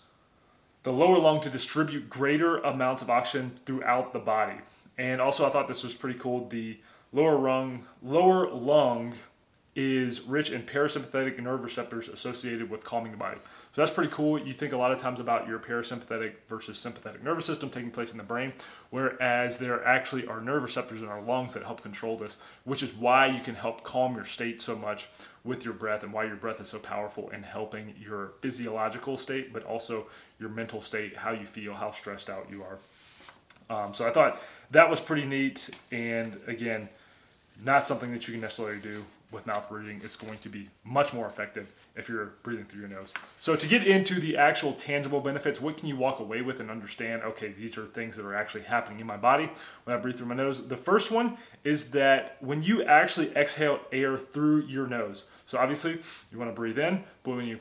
the 0.83 0.91
lower 0.91 1.17
lung 1.17 1.41
to 1.41 1.49
distribute 1.49 2.09
greater 2.09 2.57
amounts 2.59 3.01
of 3.01 3.09
oxygen 3.09 3.59
throughout 3.65 4.13
the 4.13 4.19
body. 4.19 4.55
And 4.97 5.21
also, 5.21 5.45
I 5.45 5.49
thought 5.49 5.67
this 5.67 5.83
was 5.83 5.95
pretty 5.95 6.17
cool. 6.17 6.47
The 6.47 6.77
lower 7.13 7.37
lung, 7.37 7.83
lower 8.01 8.49
lung 8.49 9.13
is 9.75 10.21
rich 10.21 10.51
in 10.51 10.63
parasympathetic 10.63 11.39
nerve 11.39 11.63
receptors 11.63 12.09
associated 12.09 12.69
with 12.69 12.83
calming 12.83 13.11
the 13.11 13.17
body. 13.17 13.37
So 13.77 13.83
that's 13.83 13.93
pretty 13.93 14.11
cool. 14.11 14.39
You 14.39 14.53
think 14.53 14.73
a 14.73 14.77
lot 14.77 14.91
of 14.91 14.97
times 14.97 15.19
about 15.19 15.47
your 15.47 15.59
parasympathetic 15.59 16.33
versus 16.47 16.79
sympathetic 16.79 17.23
nervous 17.23 17.45
system 17.45 17.69
taking 17.69 17.91
place 17.91 18.11
in 18.11 18.17
the 18.17 18.23
brain, 18.23 18.51
whereas 18.89 19.59
there 19.59 19.85
actually 19.85 20.25
are 20.25 20.41
nerve 20.41 20.63
receptors 20.63 21.03
in 21.03 21.07
our 21.07 21.21
lungs 21.21 21.53
that 21.53 21.61
help 21.61 21.83
control 21.83 22.17
this, 22.17 22.37
which 22.63 22.81
is 22.81 22.91
why 22.95 23.27
you 23.27 23.39
can 23.39 23.53
help 23.53 23.83
calm 23.83 24.15
your 24.15 24.25
state 24.25 24.63
so 24.63 24.75
much 24.75 25.09
with 25.43 25.63
your 25.63 25.75
breath 25.75 26.01
and 26.01 26.11
why 26.11 26.23
your 26.25 26.37
breath 26.37 26.59
is 26.59 26.67
so 26.67 26.79
powerful 26.79 27.29
in 27.29 27.43
helping 27.43 27.93
your 28.01 28.31
physiological 28.41 29.15
state, 29.15 29.53
but 29.53 29.63
also 29.65 30.07
your 30.39 30.49
mental 30.49 30.81
state, 30.81 31.15
how 31.15 31.29
you 31.29 31.45
feel, 31.45 31.75
how 31.75 31.91
stressed 31.91 32.31
out 32.31 32.47
you 32.49 32.63
are. 32.63 32.79
Um, 33.69 33.93
so 33.93 34.07
I 34.07 34.11
thought 34.11 34.41
that 34.71 34.89
was 34.89 34.99
pretty 34.99 35.27
neat. 35.27 35.69
And 35.91 36.35
again, 36.47 36.89
not 37.63 37.85
something 37.85 38.11
that 38.11 38.27
you 38.27 38.33
can 38.33 38.41
necessarily 38.41 38.79
do 38.79 39.05
with 39.31 39.45
mouth 39.45 39.67
breathing. 39.69 39.99
It's 40.03 40.15
going 40.15 40.37
to 40.39 40.49
be 40.49 40.69
much 40.83 41.13
more 41.13 41.27
effective 41.27 41.73
if 41.95 42.07
you're 42.07 42.33
breathing 42.43 42.65
through 42.65 42.81
your 42.81 42.89
nose. 42.89 43.13
So, 43.41 43.55
to 43.55 43.67
get 43.67 43.85
into 43.85 44.19
the 44.19 44.37
actual 44.37 44.73
tangible 44.73 45.19
benefits, 45.19 45.59
what 45.59 45.77
can 45.77 45.87
you 45.89 45.97
walk 45.97 46.19
away 46.19 46.41
with 46.41 46.59
and 46.59 46.71
understand? 46.71 47.23
Okay, 47.23 47.51
these 47.51 47.77
are 47.77 47.85
things 47.85 48.15
that 48.15 48.25
are 48.25 48.35
actually 48.35 48.63
happening 48.63 48.99
in 48.99 49.07
my 49.07 49.17
body 49.17 49.49
when 49.83 49.95
I 49.95 49.99
breathe 49.99 50.15
through 50.15 50.27
my 50.27 50.35
nose. 50.35 50.67
The 50.67 50.77
first 50.77 51.11
one 51.11 51.37
is 51.63 51.91
that 51.91 52.37
when 52.39 52.61
you 52.61 52.83
actually 52.83 53.35
exhale 53.35 53.79
air 53.91 54.17
through 54.17 54.61
your 54.61 54.87
nose, 54.87 55.25
so 55.45 55.57
obviously 55.57 55.99
you 56.31 56.37
want 56.37 56.49
to 56.49 56.55
breathe 56.55 56.79
in, 56.79 57.03
but 57.23 57.35
when 57.35 57.45
you 57.45 57.59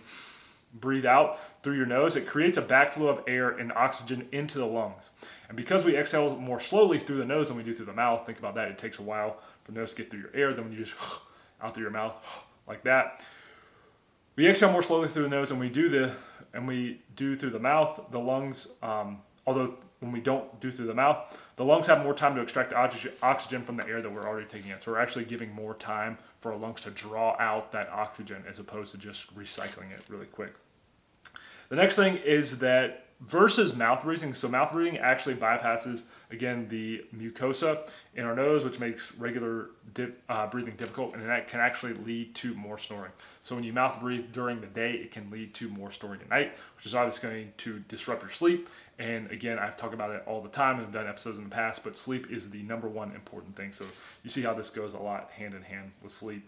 breathe 0.81 1.07
out 1.07 1.39
through 1.63 1.77
your 1.77 1.87
nose, 1.87 2.17
it 2.17 2.27
creates 2.27 2.59
a 2.59 2.63
backflow 2.63 3.09
of 3.09 3.25
air 3.27 3.51
and 3.51 3.73
oxygen 3.73 4.29
into 4.31 4.59
the 4.59 4.67
lungs. 4.67 5.11
And 5.49 5.57
because 5.57 5.85
we 5.85 5.97
exhale 5.97 6.37
more 6.37 6.61
slowly 6.61 6.99
through 6.99 7.19
the 7.19 7.25
nose 7.25 7.49
than 7.49 7.57
we 7.57 7.63
do 7.63 7.73
through 7.73 7.87
the 7.87 7.93
mouth, 7.93 8.27
think 8.27 8.39
about 8.39 8.55
that, 8.57 8.69
it 8.69 8.79
takes 8.79 8.99
a 8.99 9.03
while 9.03 9.39
for 9.65 9.73
the 9.73 9.79
nose 9.79 9.93
to 9.95 10.03
get 10.03 10.11
through 10.11 10.21
your 10.21 10.31
air, 10.35 10.53
then 10.53 10.65
when 10.65 10.73
you 10.73 10.79
just 10.79 10.95
out 11.63 11.75
through 11.75 11.85
your 11.85 11.93
mouth 11.93 12.15
like 12.69 12.85
that. 12.85 13.25
We 14.37 14.47
exhale 14.49 14.73
more 14.73 14.83
slowly 14.83 15.09
through 15.09 15.25
the 15.25 15.29
nose 15.31 15.51
and 15.51 15.59
we 15.59 15.69
do 15.69 15.89
the 15.89 16.13
and 16.53 16.67
we 16.67 17.01
do 17.17 17.37
through 17.37 17.51
the 17.51 17.59
mouth, 17.59 18.01
the 18.11 18.19
lungs, 18.19 18.69
um, 18.83 19.19
although 19.47 19.75
when 20.01 20.13
we 20.13 20.21
don't 20.21 20.59
do 20.61 20.71
through 20.71 20.87
the 20.87 20.95
mouth, 20.95 21.39
the 21.57 21.65
lungs 21.65 21.87
have 21.87 22.03
more 22.03 22.15
time 22.15 22.35
to 22.35 22.41
extract 22.41 22.73
oxygen 22.73 23.63
from 23.63 23.77
the 23.77 23.87
air 23.87 24.03
that 24.03 24.11
we're 24.11 24.27
already 24.27 24.47
taking 24.47 24.71
in. 24.71 24.81
So 24.81 24.93
we're 24.93 25.01
actually 25.01 25.25
giving 25.25 25.53
more 25.55 25.75
time 25.75 26.19
for 26.41 26.53
our 26.53 26.59
lungs 26.59 26.83
to 26.83 26.91
draw 26.91 27.37
out 27.39 27.73
that 27.73 27.89
oxygen 27.91 28.45
as 28.49 28.59
opposed 28.59 28.93
to 28.93 28.99
just 28.99 29.35
recycling 29.37 29.91
it 29.93 30.05
really 30.09 30.27
quick. 30.27 30.55
The 31.69 31.77
next 31.77 31.97
thing 31.97 32.17
is 32.19 32.59
that 32.59 33.06
versus 33.21 33.75
mouth 33.75 34.03
breathing. 34.03 34.35
So 34.35 34.49
mouth 34.49 34.73
breathing 34.73 34.99
actually 34.99 35.37
bypasses 35.37 36.05
again 36.31 36.69
the 36.69 37.05
mucosa 37.17 37.89
in 38.15 38.25
our 38.25 38.35
nose, 38.35 38.65
which 38.65 38.79
makes 38.79 39.15
regular 39.15 39.71
dip, 39.95 40.23
uh, 40.29 40.47
breathing 40.47 40.75
difficult, 40.77 41.15
and 41.15 41.27
that 41.27 41.49
can 41.49 41.61
actually 41.61 41.95
lead 41.95 42.35
to 42.37 42.55
more 42.55 42.79
snoring. 42.79 43.13
So 43.43 43.55
when 43.55 43.65
you 43.65 43.73
mouth 43.73 44.01
breathe 44.01 44.33
during 44.33 44.61
the 44.61 44.67
day, 44.67 44.93
it 44.93 45.13
can 45.13 45.31
lead 45.31 45.55
to 45.55 45.69
more 45.69 45.91
snoring 45.91 46.21
at 46.21 46.29
night, 46.29 46.59
which 46.77 46.85
is 46.85 46.95
obviously 46.95 47.29
going 47.29 47.53
to 47.59 47.79
disrupt 47.89 48.23
your 48.23 48.31
sleep. 48.31 48.69
And 48.99 49.31
again, 49.31 49.59
I've 49.59 49.77
talked 49.77 49.95
about 49.95 50.11
it 50.11 50.23
all 50.27 50.41
the 50.41 50.49
time 50.49 50.77
and 50.77 50.87
I've 50.87 50.93
done 50.93 51.07
episodes 51.07 51.39
in 51.39 51.45
the 51.45 51.51
past, 51.51 51.85
but 51.85 51.97
sleep 51.97 52.31
is 52.31 52.51
the 52.51 52.63
number 52.63 52.89
one 52.89 53.15
important 53.15 53.57
thing. 53.57 53.73
So 53.73 53.85
you 54.25 54.31
see 54.31 54.43
how 54.43 54.55
this 54.55 54.71
goes 54.71 54.95
a 54.95 54.99
lot 54.99 55.31
hand 55.31 55.55
in 55.55 55.63
hand 55.63 55.93
with 56.03 56.13
sleep. 56.13 56.43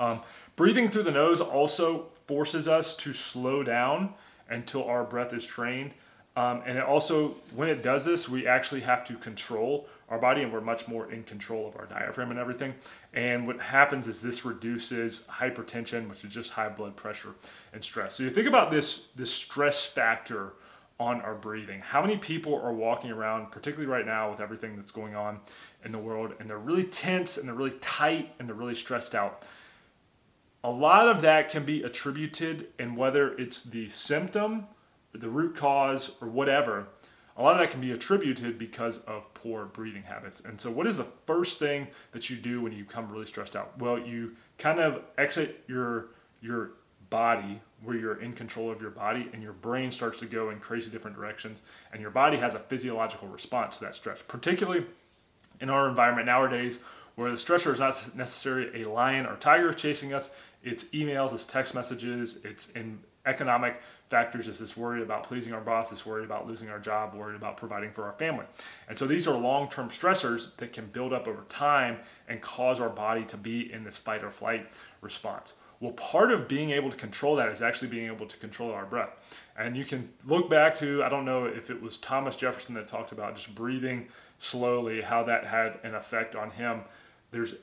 Um, 0.00 0.20
breathing 0.54 0.88
through 0.88 1.02
the 1.02 1.10
nose 1.12 1.40
also 1.40 2.06
forces 2.26 2.68
us 2.68 2.94
to 2.96 3.12
slow 3.12 3.64
down 3.64 4.14
until 4.50 4.84
our 4.84 5.04
breath 5.04 5.32
is 5.32 5.44
trained. 5.44 5.94
Um, 6.36 6.62
and 6.66 6.78
it 6.78 6.84
also, 6.84 7.34
when 7.56 7.68
it 7.68 7.82
does 7.82 8.04
this, 8.04 8.28
we 8.28 8.46
actually 8.46 8.82
have 8.82 9.04
to 9.06 9.14
control 9.16 9.88
our 10.08 10.18
body 10.18 10.42
and 10.42 10.52
we're 10.52 10.60
much 10.60 10.86
more 10.86 11.10
in 11.10 11.24
control 11.24 11.66
of 11.66 11.76
our 11.76 11.86
diaphragm 11.86 12.30
and 12.30 12.38
everything. 12.38 12.74
And 13.12 13.46
what 13.46 13.60
happens 13.60 14.06
is 14.06 14.22
this 14.22 14.44
reduces 14.44 15.26
hypertension, 15.28 16.08
which 16.08 16.24
is 16.24 16.32
just 16.32 16.52
high 16.52 16.68
blood 16.68 16.94
pressure 16.94 17.34
and 17.72 17.82
stress. 17.82 18.14
So 18.14 18.22
you 18.22 18.30
think 18.30 18.46
about 18.46 18.70
this, 18.70 19.08
this 19.16 19.32
stress 19.32 19.84
factor 19.84 20.52
on 21.00 21.20
our 21.20 21.34
breathing. 21.34 21.80
How 21.80 22.00
many 22.00 22.16
people 22.16 22.54
are 22.54 22.72
walking 22.72 23.10
around, 23.10 23.50
particularly 23.50 23.90
right 23.90 24.06
now 24.06 24.30
with 24.30 24.40
everything 24.40 24.76
that's 24.76 24.90
going 24.90 25.14
on 25.14 25.38
in 25.84 25.92
the 25.92 25.98
world, 25.98 26.34
and 26.40 26.48
they're 26.48 26.58
really 26.58 26.84
tense 26.84 27.38
and 27.38 27.46
they're 27.46 27.54
really 27.54 27.78
tight 27.80 28.34
and 28.38 28.48
they're 28.48 28.56
really 28.56 28.74
stressed 28.74 29.14
out? 29.14 29.44
A 30.64 30.70
lot 30.70 31.08
of 31.08 31.20
that 31.22 31.50
can 31.50 31.64
be 31.64 31.82
attributed, 31.82 32.68
and 32.78 32.96
whether 32.96 33.36
it's 33.38 33.62
the 33.62 33.88
symptom, 33.88 34.66
the 35.12 35.28
root 35.28 35.56
cause, 35.56 36.12
or 36.20 36.28
whatever, 36.28 36.86
a 37.36 37.42
lot 37.42 37.52
of 37.52 37.60
that 37.60 37.70
can 37.70 37.80
be 37.80 37.92
attributed 37.92 38.58
because 38.58 39.04
of 39.04 39.32
poor 39.34 39.66
breathing 39.66 40.02
habits. 40.02 40.40
And 40.40 40.60
so, 40.60 40.70
what 40.70 40.86
is 40.86 40.96
the 40.96 41.06
first 41.26 41.60
thing 41.60 41.86
that 42.12 42.28
you 42.28 42.36
do 42.36 42.60
when 42.60 42.72
you 42.72 42.84
become 42.84 43.08
really 43.10 43.26
stressed 43.26 43.54
out? 43.54 43.78
Well, 43.78 43.98
you 43.98 44.34
kind 44.58 44.80
of 44.80 45.02
exit 45.16 45.62
your 45.68 46.08
your 46.40 46.72
body 47.10 47.60
where 47.82 47.96
you're 47.96 48.20
in 48.20 48.32
control 48.32 48.70
of 48.70 48.82
your 48.82 48.90
body 48.90 49.28
and 49.32 49.42
your 49.42 49.52
brain 49.52 49.90
starts 49.90 50.18
to 50.20 50.26
go 50.26 50.50
in 50.50 50.58
crazy 50.58 50.90
different 50.90 51.16
directions 51.16 51.62
and 51.92 52.00
your 52.00 52.10
body 52.10 52.36
has 52.36 52.54
a 52.54 52.58
physiological 52.58 53.28
response 53.28 53.78
to 53.78 53.84
that 53.84 53.94
stress 53.94 54.22
particularly 54.28 54.84
in 55.60 55.70
our 55.70 55.88
environment 55.88 56.26
nowadays 56.26 56.80
where 57.18 57.30
the 57.30 57.36
stressor 57.36 57.72
is 57.72 57.80
not 57.80 58.16
necessarily 58.16 58.82
a 58.82 58.88
lion 58.88 59.26
or 59.26 59.34
tiger 59.36 59.72
chasing 59.72 60.14
us 60.14 60.30
it's 60.62 60.84
emails, 60.86 61.32
it's 61.32 61.46
text 61.46 61.74
messages, 61.74 62.44
it's 62.44 62.70
in 62.72 62.98
economic 63.26 63.80
factors. 64.08 64.48
It's 64.48 64.58
this 64.58 64.76
worried 64.76 65.02
about 65.02 65.22
pleasing 65.22 65.52
our 65.52 65.60
boss, 65.60 65.92
it's 65.92 66.06
worried 66.06 66.24
about 66.24 66.46
losing 66.46 66.68
our 66.68 66.78
job, 66.78 67.14
worried 67.14 67.36
about 67.36 67.56
providing 67.56 67.90
for 67.92 68.04
our 68.04 68.12
family. 68.14 68.46
And 68.88 68.98
so 68.98 69.06
these 69.06 69.28
are 69.28 69.36
long 69.36 69.68
term 69.68 69.90
stressors 69.90 70.56
that 70.56 70.72
can 70.72 70.86
build 70.86 71.12
up 71.12 71.28
over 71.28 71.44
time 71.48 71.98
and 72.28 72.40
cause 72.40 72.80
our 72.80 72.88
body 72.88 73.24
to 73.26 73.36
be 73.36 73.72
in 73.72 73.84
this 73.84 73.98
fight 73.98 74.24
or 74.24 74.30
flight 74.30 74.68
response. 75.00 75.54
Well, 75.80 75.92
part 75.92 76.32
of 76.32 76.48
being 76.48 76.70
able 76.70 76.90
to 76.90 76.96
control 76.96 77.36
that 77.36 77.50
is 77.50 77.62
actually 77.62 77.88
being 77.88 78.06
able 78.06 78.26
to 78.26 78.36
control 78.38 78.72
our 78.72 78.84
breath. 78.84 79.10
And 79.56 79.76
you 79.76 79.84
can 79.84 80.08
look 80.26 80.50
back 80.50 80.74
to, 80.76 81.04
I 81.04 81.08
don't 81.08 81.24
know 81.24 81.44
if 81.44 81.70
it 81.70 81.80
was 81.80 81.98
Thomas 81.98 82.34
Jefferson 82.34 82.74
that 82.74 82.88
talked 82.88 83.12
about 83.12 83.36
just 83.36 83.54
breathing 83.54 84.08
slowly, 84.38 85.02
how 85.02 85.22
that 85.24 85.44
had 85.44 85.78
an 85.84 85.94
effect 85.94 86.34
on 86.34 86.50
him. 86.50 86.80
There's 87.30 87.54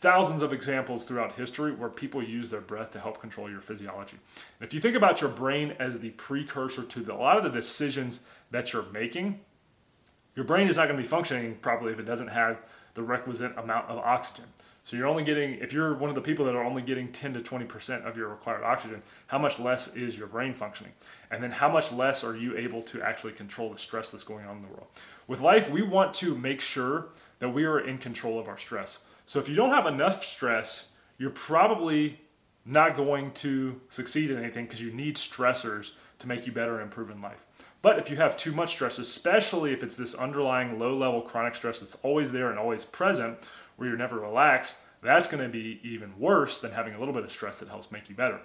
thousands 0.00 0.42
of 0.42 0.52
examples 0.52 1.04
throughout 1.04 1.32
history 1.32 1.72
where 1.72 1.88
people 1.88 2.22
use 2.22 2.50
their 2.50 2.60
breath 2.60 2.90
to 2.92 3.00
help 3.00 3.20
control 3.20 3.50
your 3.50 3.60
physiology. 3.60 4.16
And 4.60 4.66
if 4.66 4.72
you 4.72 4.80
think 4.80 4.94
about 4.94 5.20
your 5.20 5.30
brain 5.30 5.74
as 5.78 5.98
the 5.98 6.10
precursor 6.10 6.84
to 6.84 7.00
the, 7.00 7.14
a 7.14 7.16
lot 7.16 7.36
of 7.36 7.44
the 7.44 7.50
decisions 7.50 8.22
that 8.50 8.72
you're 8.72 8.86
making, 8.92 9.40
your 10.36 10.44
brain 10.44 10.68
is 10.68 10.76
not 10.76 10.86
going 10.86 10.96
to 10.96 11.02
be 11.02 11.08
functioning 11.08 11.56
properly 11.56 11.92
if 11.92 11.98
it 11.98 12.04
doesn't 12.04 12.28
have 12.28 12.58
the 12.94 13.02
requisite 13.02 13.56
amount 13.58 13.88
of 13.88 13.98
oxygen. 13.98 14.44
So 14.84 14.96
you're 14.96 15.06
only 15.06 15.24
getting, 15.24 15.54
if 15.56 15.72
you're 15.72 15.92
one 15.94 16.08
of 16.08 16.14
the 16.14 16.22
people 16.22 16.46
that 16.46 16.54
are 16.54 16.64
only 16.64 16.80
getting 16.80 17.12
10 17.12 17.34
to 17.34 17.40
20% 17.40 18.06
of 18.06 18.16
your 18.16 18.28
required 18.28 18.62
oxygen, 18.62 19.02
how 19.26 19.38
much 19.38 19.58
less 19.58 19.94
is 19.94 20.16
your 20.16 20.28
brain 20.28 20.54
functioning? 20.54 20.92
And 21.30 21.42
then 21.42 21.50
how 21.50 21.68
much 21.68 21.92
less 21.92 22.24
are 22.24 22.34
you 22.34 22.56
able 22.56 22.82
to 22.84 23.02
actually 23.02 23.34
control 23.34 23.70
the 23.70 23.78
stress 23.78 24.10
that's 24.10 24.24
going 24.24 24.46
on 24.46 24.56
in 24.56 24.62
the 24.62 24.68
world? 24.68 24.86
With 25.26 25.40
life, 25.42 25.68
we 25.68 25.82
want 25.82 26.14
to 26.14 26.34
make 26.36 26.62
sure 26.62 27.08
that 27.38 27.48
we 27.50 27.64
are 27.64 27.80
in 27.80 27.98
control 27.98 28.38
of 28.38 28.48
our 28.48 28.58
stress. 28.58 29.00
So 29.26 29.38
if 29.38 29.48
you 29.48 29.54
don't 29.54 29.70
have 29.70 29.86
enough 29.86 30.24
stress, 30.24 30.88
you're 31.18 31.30
probably 31.30 32.20
not 32.64 32.96
going 32.96 33.32
to 33.32 33.80
succeed 33.88 34.30
in 34.30 34.38
anything 34.38 34.64
because 34.64 34.82
you 34.82 34.92
need 34.92 35.16
stressors 35.16 35.92
to 36.18 36.28
make 36.28 36.46
you 36.46 36.52
better 36.52 36.74
and 36.74 36.82
improve 36.82 37.10
in 37.10 37.22
life. 37.22 37.44
But 37.80 37.98
if 37.98 38.10
you 38.10 38.16
have 38.16 38.36
too 38.36 38.52
much 38.52 38.70
stress, 38.70 38.98
especially 38.98 39.72
if 39.72 39.82
it's 39.82 39.96
this 39.96 40.14
underlying 40.14 40.78
low 40.78 40.96
level 40.96 41.22
chronic 41.22 41.54
stress 41.54 41.80
that's 41.80 41.94
always 41.96 42.32
there 42.32 42.50
and 42.50 42.58
always 42.58 42.84
present, 42.84 43.38
where 43.76 43.88
you're 43.88 43.98
never 43.98 44.18
relaxed, 44.18 44.78
that's 45.02 45.28
going 45.28 45.42
to 45.42 45.48
be 45.48 45.80
even 45.84 46.18
worse 46.18 46.58
than 46.58 46.72
having 46.72 46.94
a 46.94 46.98
little 46.98 47.14
bit 47.14 47.22
of 47.22 47.30
stress 47.30 47.60
that 47.60 47.68
helps 47.68 47.92
make 47.92 48.08
you 48.08 48.14
better. 48.16 48.40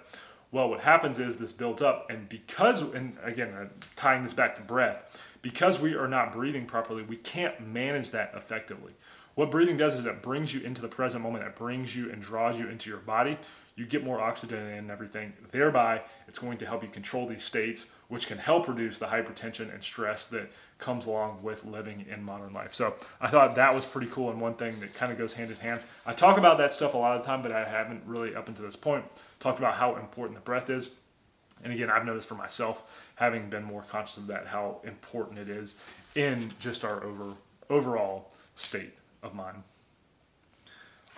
Well, 0.54 0.70
what 0.70 0.78
happens 0.78 1.18
is 1.18 1.36
this 1.36 1.50
builds 1.50 1.82
up, 1.82 2.06
and 2.10 2.28
because, 2.28 2.82
and 2.82 3.18
again, 3.24 3.52
uh, 3.54 3.66
tying 3.96 4.22
this 4.22 4.32
back 4.32 4.54
to 4.54 4.62
breath, 4.62 5.20
because 5.42 5.80
we 5.80 5.96
are 5.96 6.06
not 6.06 6.30
breathing 6.30 6.64
properly, 6.64 7.02
we 7.02 7.16
can't 7.16 7.60
manage 7.66 8.12
that 8.12 8.32
effectively. 8.36 8.92
What 9.34 9.50
breathing 9.50 9.76
does 9.76 9.98
is 9.98 10.06
it 10.06 10.22
brings 10.22 10.54
you 10.54 10.60
into 10.60 10.80
the 10.80 10.86
present 10.86 11.24
moment. 11.24 11.44
It 11.44 11.56
brings 11.56 11.96
you 11.96 12.12
and 12.12 12.22
draws 12.22 12.56
you 12.56 12.68
into 12.68 12.88
your 12.88 13.00
body. 13.00 13.36
you 13.74 13.84
get 13.84 14.04
more 14.04 14.20
oxygen 14.20 14.64
and 14.64 14.92
everything. 14.92 15.32
Thereby, 15.50 16.02
it's 16.28 16.38
going 16.38 16.58
to 16.58 16.66
help 16.66 16.84
you 16.84 16.88
control 16.88 17.26
these 17.26 17.42
states, 17.42 17.90
which 18.06 18.28
can 18.28 18.38
help 18.38 18.68
reduce 18.68 19.00
the 19.00 19.06
hypertension 19.06 19.74
and 19.74 19.82
stress 19.82 20.28
that 20.28 20.52
comes 20.78 21.08
along 21.08 21.42
with 21.42 21.64
living 21.64 22.06
in 22.08 22.22
modern 22.22 22.52
life. 22.52 22.72
So 22.72 22.94
I 23.20 23.26
thought 23.26 23.56
that 23.56 23.74
was 23.74 23.84
pretty 23.84 24.06
cool 24.12 24.30
and 24.30 24.40
one 24.40 24.54
thing 24.54 24.78
that 24.78 24.94
kind 24.94 25.10
of 25.10 25.18
goes 25.18 25.32
hand 25.32 25.50
in 25.50 25.56
hand. 25.56 25.80
I 26.06 26.12
talk 26.12 26.38
about 26.38 26.58
that 26.58 26.72
stuff 26.72 26.94
a 26.94 26.98
lot 26.98 27.16
of 27.16 27.22
the 27.22 27.26
time, 27.26 27.42
but 27.42 27.50
I 27.50 27.64
haven't 27.64 28.02
really 28.06 28.36
up 28.36 28.46
until 28.46 28.64
this 28.64 28.76
point 28.76 29.04
talked 29.44 29.58
about 29.58 29.74
how 29.74 29.96
important 29.96 30.38
the 30.38 30.42
breath 30.42 30.70
is. 30.70 30.92
And 31.62 31.72
again, 31.72 31.90
I've 31.90 32.06
noticed 32.06 32.26
for 32.26 32.34
myself, 32.34 32.90
having 33.14 33.50
been 33.50 33.62
more 33.62 33.82
conscious 33.82 34.16
of 34.16 34.26
that, 34.28 34.46
how 34.46 34.80
important 34.84 35.38
it 35.38 35.50
is 35.50 35.76
in 36.16 36.48
just 36.58 36.84
our 36.84 37.04
over 37.04 37.34
overall 37.68 38.32
state 38.54 38.94
of 39.22 39.34
mind. 39.34 39.62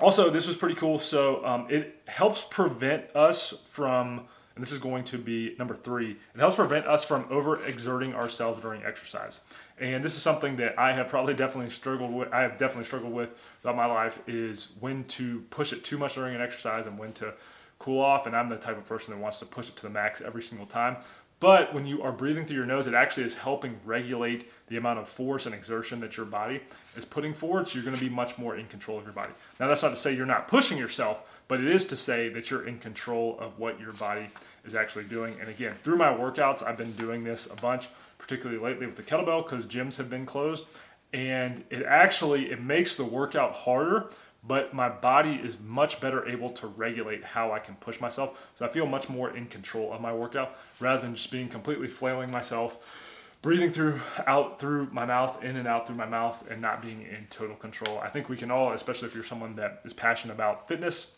Also, 0.00 0.28
this 0.28 0.46
was 0.46 0.56
pretty 0.56 0.74
cool. 0.74 0.98
So 0.98 1.44
um, 1.46 1.66
it 1.70 2.02
helps 2.06 2.42
prevent 2.42 3.14
us 3.14 3.62
from, 3.68 4.26
and 4.54 4.62
this 4.62 4.72
is 4.72 4.78
going 4.78 5.04
to 5.04 5.18
be 5.18 5.54
number 5.58 5.74
three, 5.74 6.16
it 6.34 6.38
helps 6.38 6.56
prevent 6.56 6.86
us 6.86 7.04
from 7.04 7.24
overexerting 7.24 8.14
ourselves 8.14 8.60
during 8.60 8.84
exercise. 8.84 9.42
And 9.78 10.04
this 10.04 10.16
is 10.16 10.22
something 10.22 10.56
that 10.56 10.78
I 10.78 10.92
have 10.92 11.08
probably 11.08 11.34
definitely 11.34 11.70
struggled 11.70 12.12
with. 12.12 12.32
I 12.32 12.42
have 12.42 12.58
definitely 12.58 12.84
struggled 12.84 13.12
with 13.12 13.38
throughout 13.62 13.76
my 13.76 13.86
life 13.86 14.20
is 14.26 14.76
when 14.80 15.04
to 15.04 15.40
push 15.50 15.72
it 15.72 15.84
too 15.84 15.96
much 15.96 16.14
during 16.14 16.34
an 16.34 16.42
exercise 16.42 16.86
and 16.86 16.98
when 16.98 17.12
to 17.14 17.32
cool 17.78 18.00
off. 18.00 18.26
And 18.26 18.36
I'm 18.36 18.48
the 18.48 18.56
type 18.56 18.78
of 18.78 18.86
person 18.86 19.14
that 19.14 19.20
wants 19.20 19.38
to 19.40 19.46
push 19.46 19.68
it 19.68 19.76
to 19.76 19.82
the 19.82 19.90
max 19.90 20.20
every 20.20 20.42
single 20.42 20.66
time. 20.66 20.96
But 21.38 21.74
when 21.74 21.84
you 21.86 22.02
are 22.02 22.12
breathing 22.12 22.46
through 22.46 22.56
your 22.56 22.66
nose, 22.66 22.86
it 22.86 22.94
actually 22.94 23.24
is 23.24 23.34
helping 23.34 23.78
regulate 23.84 24.50
the 24.68 24.78
amount 24.78 25.00
of 25.00 25.08
force 25.08 25.44
and 25.44 25.54
exertion 25.54 26.00
that 26.00 26.16
your 26.16 26.24
body 26.24 26.62
is 26.96 27.04
putting 27.04 27.34
forward. 27.34 27.68
So 27.68 27.74
you're 27.74 27.84
going 27.84 27.96
to 27.96 28.02
be 28.02 28.08
much 28.08 28.38
more 28.38 28.56
in 28.56 28.66
control 28.68 28.96
of 28.98 29.04
your 29.04 29.12
body. 29.12 29.32
Now, 29.60 29.68
that's 29.68 29.82
not 29.82 29.90
to 29.90 29.96
say 29.96 30.14
you're 30.14 30.24
not 30.24 30.48
pushing 30.48 30.78
yourself, 30.78 31.42
but 31.46 31.60
it 31.60 31.66
is 31.66 31.84
to 31.86 31.96
say 31.96 32.30
that 32.30 32.50
you're 32.50 32.66
in 32.66 32.78
control 32.78 33.36
of 33.38 33.58
what 33.58 33.78
your 33.78 33.92
body 33.92 34.28
is 34.64 34.74
actually 34.74 35.04
doing. 35.04 35.36
And 35.38 35.50
again, 35.50 35.74
through 35.82 35.96
my 35.96 36.08
workouts, 36.08 36.66
I've 36.66 36.78
been 36.78 36.92
doing 36.92 37.22
this 37.22 37.46
a 37.46 37.56
bunch, 37.56 37.88
particularly 38.16 38.60
lately 38.60 38.86
with 38.86 38.96
the 38.96 39.02
kettlebell 39.02 39.46
because 39.46 39.66
gyms 39.66 39.98
have 39.98 40.08
been 40.08 40.24
closed. 40.24 40.64
And 41.12 41.64
it 41.70 41.82
actually 41.82 42.50
it 42.50 42.62
makes 42.62 42.96
the 42.96 43.04
workout 43.04 43.52
harder 43.52 44.10
but 44.46 44.72
my 44.74 44.88
body 44.88 45.34
is 45.34 45.58
much 45.60 46.00
better 46.00 46.26
able 46.28 46.50
to 46.50 46.66
regulate 46.66 47.24
how 47.24 47.52
I 47.52 47.58
can 47.58 47.74
push 47.76 48.00
myself. 48.00 48.50
So 48.54 48.64
I 48.64 48.68
feel 48.68 48.86
much 48.86 49.08
more 49.08 49.36
in 49.36 49.46
control 49.46 49.92
of 49.92 50.00
my 50.00 50.12
workout 50.12 50.56
rather 50.80 51.02
than 51.02 51.14
just 51.14 51.30
being 51.30 51.48
completely 51.48 51.88
flailing 51.88 52.30
myself, 52.30 53.32
breathing 53.42 53.72
through 53.72 54.00
out 54.26 54.58
through 54.58 54.88
my 54.92 55.04
mouth, 55.04 55.42
in 55.42 55.56
and 55.56 55.66
out 55.66 55.86
through 55.86 55.96
my 55.96 56.06
mouth, 56.06 56.48
and 56.50 56.60
not 56.62 56.82
being 56.82 57.02
in 57.02 57.26
total 57.30 57.56
control. 57.56 57.98
I 57.98 58.08
think 58.08 58.28
we 58.28 58.36
can 58.36 58.50
all, 58.50 58.72
especially 58.72 59.08
if 59.08 59.14
you're 59.14 59.24
someone 59.24 59.56
that 59.56 59.80
is 59.84 59.92
passionate 59.92 60.34
about 60.34 60.68
fitness, 60.68 61.12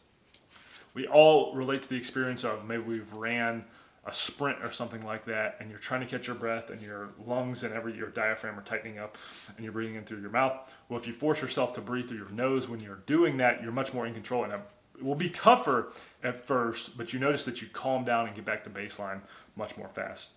we 0.94 1.06
all 1.06 1.54
relate 1.54 1.82
to 1.82 1.88
the 1.88 1.96
experience 1.96 2.44
of 2.44 2.66
maybe 2.66 2.82
we've 2.82 3.12
ran 3.12 3.64
a 4.08 4.12
sprint 4.12 4.58
or 4.62 4.70
something 4.70 5.02
like 5.02 5.24
that, 5.26 5.56
and 5.60 5.70
you're 5.70 5.78
trying 5.78 6.00
to 6.00 6.06
catch 6.06 6.26
your 6.26 6.36
breath, 6.36 6.70
and 6.70 6.80
your 6.80 7.10
lungs 7.26 7.62
and 7.62 7.74
every 7.74 7.94
your 7.94 8.08
diaphragm 8.08 8.58
are 8.58 8.62
tightening 8.62 8.98
up, 8.98 9.18
and 9.54 9.64
you're 9.64 9.72
breathing 9.72 9.96
in 9.96 10.04
through 10.04 10.20
your 10.20 10.30
mouth. 10.30 10.74
Well, 10.88 10.98
if 10.98 11.06
you 11.06 11.12
force 11.12 11.42
yourself 11.42 11.74
to 11.74 11.80
breathe 11.80 12.08
through 12.08 12.18
your 12.18 12.30
nose 12.30 12.68
when 12.68 12.80
you're 12.80 13.00
doing 13.06 13.36
that, 13.36 13.62
you're 13.62 13.72
much 13.72 13.92
more 13.92 14.06
in 14.06 14.14
control, 14.14 14.44
and 14.44 14.52
it 14.52 14.60
will 15.00 15.14
be 15.14 15.28
tougher 15.28 15.92
at 16.24 16.46
first, 16.46 16.96
but 16.96 17.12
you 17.12 17.20
notice 17.20 17.44
that 17.44 17.62
you 17.62 17.68
calm 17.72 18.04
down 18.04 18.26
and 18.26 18.34
get 18.34 18.44
back 18.44 18.64
to 18.64 18.70
baseline 18.70 19.20
much 19.54 19.76
more 19.76 19.88
fast. 19.88 20.30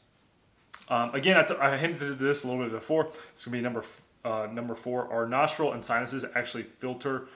Um, 0.89 1.15
again, 1.15 1.43
I, 1.59 1.77
hinted 1.77 2.11
at 2.11 2.19
this 2.19 2.43
a 2.43 2.47
little 2.47 2.63
bit 2.63 2.73
before. 2.73 3.09
It's 3.33 3.45
gonna 3.45 3.57
be 3.57 3.61
number 3.61 3.83
uh, 4.25 4.47
number 4.51 4.75
four. 4.75 5.11
Our 5.11 5.27
nostril 5.27 5.71
and 5.73 5.83
sinuses 5.83 6.25
actually 6.35 6.63
filter 6.63 7.27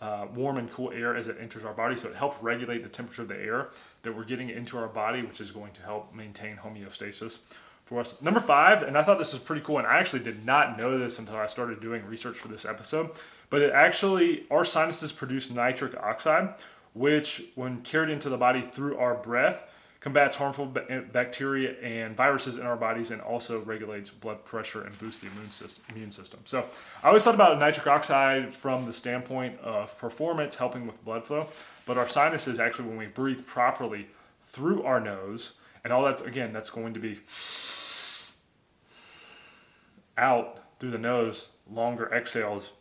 uh, 0.00 0.26
warm 0.34 0.58
and 0.58 0.70
cool 0.70 0.92
air 0.92 1.16
as 1.16 1.26
it 1.26 1.36
enters 1.40 1.64
our 1.64 1.72
body. 1.72 1.96
So 1.96 2.08
it 2.08 2.14
helps 2.14 2.40
regulate 2.42 2.82
the 2.82 2.88
temperature 2.88 3.22
of 3.22 3.28
the 3.28 3.40
air 3.40 3.68
that 4.02 4.16
we're 4.16 4.24
getting 4.24 4.50
into 4.50 4.78
our 4.78 4.88
body, 4.88 5.22
which 5.22 5.40
is 5.40 5.50
going 5.50 5.72
to 5.72 5.82
help 5.82 6.14
maintain 6.14 6.56
homeostasis 6.56 7.38
for 7.84 8.00
us. 8.00 8.20
Number 8.20 8.40
five, 8.40 8.82
and 8.82 8.96
I 8.96 9.02
thought 9.02 9.18
this 9.18 9.32
was 9.32 9.42
pretty 9.42 9.62
cool, 9.62 9.78
and 9.78 9.86
I 9.86 9.98
actually 9.98 10.22
did 10.22 10.44
not 10.44 10.78
know 10.78 10.98
this 10.98 11.18
until 11.18 11.36
I 11.36 11.46
started 11.46 11.80
doing 11.80 12.04
research 12.04 12.36
for 12.36 12.48
this 12.48 12.64
episode, 12.64 13.10
but 13.50 13.62
it 13.62 13.72
actually, 13.72 14.46
our 14.50 14.64
sinuses 14.64 15.10
produce 15.10 15.50
nitric 15.50 15.96
oxide, 15.96 16.54
which, 16.92 17.44
when 17.54 17.80
carried 17.82 18.10
into 18.10 18.28
the 18.28 18.36
body 18.36 18.62
through 18.62 18.98
our 18.98 19.14
breath, 19.14 19.64
combats 20.00 20.36
harmful 20.36 20.66
bacteria 20.66 21.72
and 21.82 22.16
viruses 22.16 22.56
in 22.56 22.64
our 22.64 22.76
bodies 22.76 23.10
and 23.10 23.20
also 23.20 23.60
regulates 23.62 24.10
blood 24.10 24.44
pressure 24.44 24.82
and 24.82 24.96
boosts 24.98 25.20
the 25.20 25.26
immune 25.26 25.50
system, 25.50 25.84
immune 25.90 26.12
system. 26.12 26.38
So 26.44 26.64
I 27.02 27.08
always 27.08 27.24
thought 27.24 27.34
about 27.34 27.58
nitric 27.58 27.86
oxide 27.86 28.52
from 28.52 28.86
the 28.86 28.92
standpoint 28.92 29.58
of 29.60 29.96
performance 29.98 30.54
helping 30.54 30.86
with 30.86 31.04
blood 31.04 31.26
flow, 31.26 31.48
but 31.84 31.98
our 31.98 32.08
sinuses 32.08 32.60
actually 32.60 32.88
when 32.88 32.96
we 32.96 33.06
breathe 33.06 33.44
properly 33.44 34.06
through 34.42 34.84
our 34.84 35.00
nose 35.00 35.54
and 35.82 35.92
all 35.92 36.04
that's 36.04 36.22
again 36.22 36.52
that's 36.52 36.70
going 36.70 36.94
to 36.94 37.00
be 37.00 37.18
out 40.16 40.60
through 40.78 40.90
the 40.90 40.98
nose, 40.98 41.50
longer 41.70 42.08
exhales 42.12 42.72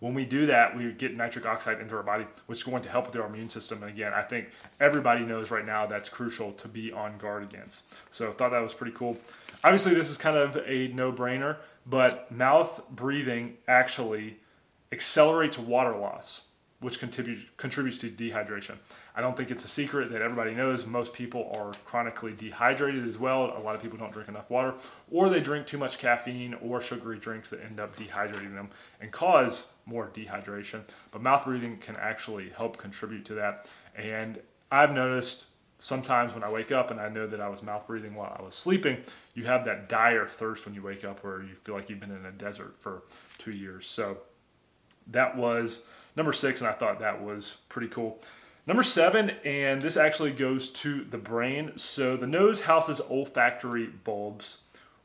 when 0.00 0.14
we 0.14 0.24
do 0.24 0.46
that, 0.46 0.76
we 0.76 0.92
get 0.92 1.16
nitric 1.16 1.46
oxide 1.46 1.80
into 1.80 1.96
our 1.96 2.02
body, 2.02 2.26
which 2.46 2.58
is 2.58 2.64
going 2.64 2.82
to 2.82 2.88
help 2.88 3.06
with 3.06 3.16
our 3.16 3.26
immune 3.26 3.48
system. 3.48 3.82
And 3.82 3.90
again, 3.90 4.12
I 4.12 4.22
think 4.22 4.50
everybody 4.80 5.24
knows 5.24 5.50
right 5.50 5.64
now 5.64 5.86
that's 5.86 6.08
crucial 6.08 6.52
to 6.52 6.68
be 6.68 6.92
on 6.92 7.16
guard 7.18 7.42
against. 7.42 7.84
So 8.10 8.28
I 8.28 8.32
thought 8.32 8.50
that 8.50 8.62
was 8.62 8.74
pretty 8.74 8.92
cool. 8.96 9.16
Obviously, 9.64 9.94
this 9.94 10.10
is 10.10 10.18
kind 10.18 10.36
of 10.36 10.56
a 10.66 10.88
no 10.88 11.12
brainer, 11.12 11.56
but 11.86 12.30
mouth 12.30 12.82
breathing 12.90 13.56
actually 13.68 14.36
accelerates 14.92 15.58
water 15.58 15.96
loss 15.96 16.42
which 16.80 16.98
contributes 16.98 17.42
contributes 17.56 17.98
to 17.98 18.10
dehydration. 18.10 18.76
I 19.14 19.20
don't 19.20 19.36
think 19.36 19.50
it's 19.50 19.64
a 19.64 19.68
secret 19.68 20.10
that 20.12 20.20
everybody 20.20 20.54
knows 20.54 20.86
most 20.86 21.12
people 21.12 21.50
are 21.54 21.72
chronically 21.84 22.34
dehydrated 22.36 23.06
as 23.06 23.18
well. 23.18 23.56
A 23.56 23.60
lot 23.60 23.74
of 23.74 23.82
people 23.82 23.96
don't 23.96 24.12
drink 24.12 24.28
enough 24.28 24.50
water, 24.50 24.74
or 25.10 25.28
they 25.30 25.40
drink 25.40 25.66
too 25.66 25.78
much 25.78 25.98
caffeine 25.98 26.54
or 26.54 26.80
sugary 26.80 27.18
drinks 27.18 27.48
that 27.50 27.64
end 27.64 27.80
up 27.80 27.96
dehydrating 27.96 28.54
them 28.54 28.68
and 29.00 29.10
cause 29.10 29.68
more 29.86 30.10
dehydration. 30.14 30.80
But 31.12 31.22
mouth 31.22 31.44
breathing 31.44 31.78
can 31.78 31.96
actually 31.96 32.50
help 32.50 32.76
contribute 32.76 33.24
to 33.26 33.34
that. 33.34 33.70
And 33.96 34.40
I've 34.70 34.92
noticed 34.92 35.46
sometimes 35.78 36.34
when 36.34 36.42
I 36.42 36.50
wake 36.50 36.72
up 36.72 36.90
and 36.90 37.00
I 37.00 37.08
know 37.08 37.26
that 37.26 37.40
I 37.40 37.48
was 37.48 37.62
mouth 37.62 37.86
breathing 37.86 38.14
while 38.14 38.36
I 38.38 38.42
was 38.42 38.54
sleeping, 38.54 38.98
you 39.34 39.44
have 39.44 39.64
that 39.64 39.88
dire 39.88 40.26
thirst 40.26 40.66
when 40.66 40.74
you 40.74 40.82
wake 40.82 41.04
up 41.04 41.22
where 41.24 41.42
you 41.42 41.54
feel 41.54 41.74
like 41.74 41.88
you've 41.88 42.00
been 42.00 42.10
in 42.10 42.26
a 42.26 42.32
desert 42.32 42.74
for 42.78 43.02
two 43.38 43.52
years. 43.52 43.86
So 43.86 44.18
that 45.08 45.36
was 45.36 45.86
number 46.16 46.32
six, 46.32 46.60
and 46.60 46.68
I 46.68 46.72
thought 46.72 47.00
that 47.00 47.22
was 47.22 47.58
pretty 47.68 47.88
cool. 47.88 48.20
Number 48.66 48.82
seven, 48.82 49.30
and 49.44 49.80
this 49.80 49.96
actually 49.96 50.32
goes 50.32 50.70
to 50.70 51.04
the 51.04 51.18
brain. 51.18 51.72
So 51.76 52.16
the 52.16 52.26
nose 52.26 52.62
houses 52.62 53.00
olfactory 53.00 53.86
bulbs, 53.86 54.58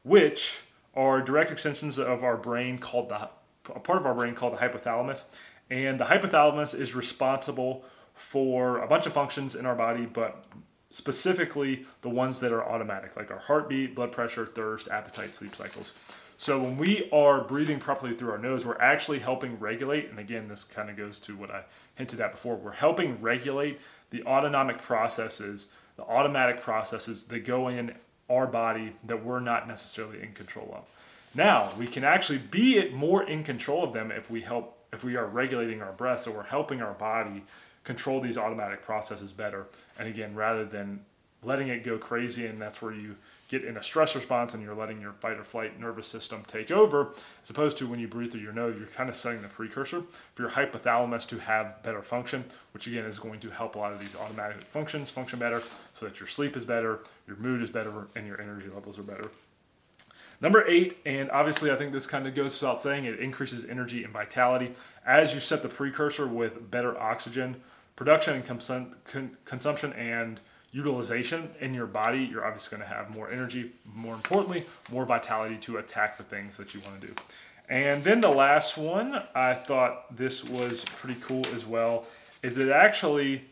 which 0.03 0.63
are 0.95 1.21
direct 1.21 1.51
extensions 1.51 1.99
of 1.99 2.23
our 2.23 2.37
brain 2.37 2.79
called 2.79 3.09
the 3.09 3.29
a 3.69 3.79
part 3.79 3.99
of 3.99 4.05
our 4.05 4.15
brain 4.15 4.33
called 4.33 4.53
the 4.53 4.57
hypothalamus. 4.57 5.23
And 5.69 5.99
the 5.99 6.05
hypothalamus 6.05 6.77
is 6.77 6.95
responsible 6.95 7.85
for 8.13 8.79
a 8.79 8.87
bunch 8.87 9.05
of 9.05 9.13
functions 9.13 9.55
in 9.55 9.65
our 9.65 9.75
body, 9.75 10.05
but 10.05 10.45
specifically 10.89 11.85
the 12.01 12.09
ones 12.09 12.39
that 12.41 12.51
are 12.51 12.67
automatic, 12.67 13.15
like 13.15 13.31
our 13.31 13.39
heartbeat, 13.39 13.95
blood 13.95 14.11
pressure, 14.11 14.45
thirst, 14.45 14.89
appetite, 14.89 15.33
sleep 15.33 15.55
cycles. 15.55 15.93
So 16.41 16.59
when 16.59 16.75
we 16.75 17.07
are 17.11 17.43
breathing 17.43 17.79
properly 17.79 18.15
through 18.15 18.31
our 18.31 18.37
nose, 18.39 18.65
we're 18.65 18.81
actually 18.81 19.19
helping 19.19 19.59
regulate, 19.59 20.09
and 20.09 20.17
again, 20.17 20.47
this 20.47 20.63
kind 20.63 20.89
of 20.89 20.97
goes 20.97 21.19
to 21.19 21.35
what 21.35 21.51
I 21.51 21.61
hinted 21.93 22.19
at 22.19 22.31
before, 22.31 22.55
we're 22.55 22.71
helping 22.71 23.21
regulate 23.21 23.79
the 24.09 24.23
autonomic 24.23 24.79
processes, 24.81 25.69
the 25.97 26.03
automatic 26.03 26.59
processes 26.59 27.25
that 27.25 27.45
go 27.45 27.67
in 27.67 27.93
our 28.27 28.47
body 28.47 28.91
that 29.03 29.23
we're 29.23 29.39
not 29.39 29.67
necessarily 29.67 30.23
in 30.23 30.33
control 30.33 30.73
of. 30.75 30.89
Now, 31.35 31.69
we 31.77 31.85
can 31.85 32.03
actually 32.03 32.39
be 32.39 32.79
it 32.79 32.91
more 32.91 33.21
in 33.21 33.43
control 33.43 33.83
of 33.83 33.93
them 33.93 34.09
if 34.09 34.31
we 34.31 34.41
help 34.41 34.79
if 34.91 35.03
we 35.03 35.17
are 35.17 35.27
regulating 35.27 35.83
our 35.83 35.91
breath, 35.91 36.21
so 36.21 36.31
we're 36.31 36.41
helping 36.41 36.81
our 36.81 36.95
body 36.95 37.43
control 37.83 38.19
these 38.19 38.39
automatic 38.39 38.81
processes 38.81 39.31
better. 39.31 39.67
And 39.99 40.07
again, 40.07 40.33
rather 40.33 40.65
than 40.65 41.05
letting 41.43 41.69
it 41.69 41.83
go 41.83 41.97
crazy 41.97 42.45
and 42.45 42.61
that's 42.61 42.81
where 42.81 42.93
you 42.93 43.15
get 43.49 43.63
in 43.63 43.75
a 43.75 43.83
stress 43.83 44.15
response 44.15 44.53
and 44.53 44.63
you're 44.63 44.75
letting 44.75 45.01
your 45.01 45.11
fight 45.13 45.37
or 45.37 45.43
flight 45.43 45.79
nervous 45.79 46.07
system 46.07 46.43
take 46.47 46.71
over, 46.71 47.09
as 47.43 47.49
opposed 47.49 47.77
to 47.77 47.87
when 47.87 47.99
you 47.99 48.07
breathe 48.07 48.31
through 48.31 48.41
your 48.41 48.53
nose, 48.53 48.77
you're 48.77 48.87
kind 48.87 49.09
of 49.09 49.15
setting 49.15 49.41
the 49.41 49.47
precursor 49.49 50.03
for 50.35 50.41
your 50.43 50.51
hypothalamus 50.51 51.27
to 51.27 51.37
have 51.37 51.81
better 51.83 52.01
function, 52.01 52.43
which 52.73 52.87
again 52.87 53.05
is 53.05 53.19
going 53.19 53.39
to 53.39 53.49
help 53.49 53.75
a 53.75 53.79
lot 53.79 53.91
of 53.91 53.99
these 53.99 54.15
automatic 54.15 54.61
functions 54.61 55.09
function 55.09 55.37
better 55.37 55.61
so 55.93 56.05
that 56.05 56.19
your 56.19 56.27
sleep 56.27 56.55
is 56.55 56.63
better, 56.63 56.99
your 57.27 57.35
mood 57.37 57.61
is 57.61 57.69
better, 57.69 58.07
and 58.15 58.25
your 58.25 58.39
energy 58.39 58.67
levels 58.73 58.97
are 58.97 59.03
better. 59.03 59.29
Number 60.39 60.65
eight, 60.67 60.97
and 61.05 61.29
obviously 61.29 61.71
I 61.71 61.75
think 61.75 61.91
this 61.91 62.07
kind 62.07 62.25
of 62.25 62.33
goes 62.33 62.59
without 62.59 62.79
saying, 62.79 63.05
it 63.05 63.19
increases 63.19 63.65
energy 63.65 64.03
and 64.03 64.13
vitality. 64.13 64.73
As 65.05 65.33
you 65.33 65.39
set 65.39 65.61
the 65.61 65.69
precursor 65.69 66.25
with 66.25 66.71
better 66.71 66.99
oxygen 66.99 67.61
production 67.95 68.35
and 68.35 68.45
consum- 68.45 68.95
con- 69.05 69.37
consumption 69.45 69.93
and 69.93 70.39
utilization 70.71 71.49
in 71.59 71.73
your 71.73 71.87
body, 71.87 72.23
you're 72.23 72.45
obviously 72.45 72.77
going 72.77 72.87
to 72.87 72.95
have 72.95 73.13
more 73.13 73.29
energy, 73.29 73.71
more 73.93 74.15
importantly, 74.15 74.65
more 74.91 75.05
vitality 75.05 75.57
to 75.57 75.77
attack 75.77 76.17
the 76.17 76.23
things 76.23 76.57
that 76.57 76.73
you 76.73 76.79
want 76.81 77.01
to 77.01 77.07
do. 77.07 77.13
And 77.69 78.03
then 78.03 78.21
the 78.21 78.29
last 78.29 78.77
one, 78.77 79.21
I 79.35 79.53
thought 79.53 80.15
this 80.15 80.43
was 80.43 80.85
pretty 80.85 81.19
cool 81.21 81.45
as 81.53 81.65
well, 81.65 82.07
is 82.43 82.57
it 82.57 82.69
actually 82.69 83.43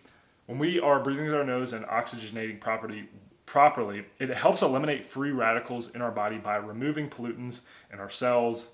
when 0.49 0.58
we 0.58 0.79
are 0.79 0.99
breathing 0.99 1.25
through 1.25 1.38
our 1.38 1.43
nose 1.43 1.73
and 1.73 1.86
oxygenating 1.86 2.60
properly, 2.60 3.08
properly, 3.45 4.03
it 4.17 4.29
helps 4.29 4.63
eliminate 4.63 5.03
free 5.03 5.29
radicals 5.29 5.93
in 5.93 6.01
our 6.01 6.10
body 6.10 6.39
by 6.39 6.55
removing 6.55 7.08
pollutants 7.08 7.62
in 7.93 7.99
our 7.99 8.10
cells 8.10 8.71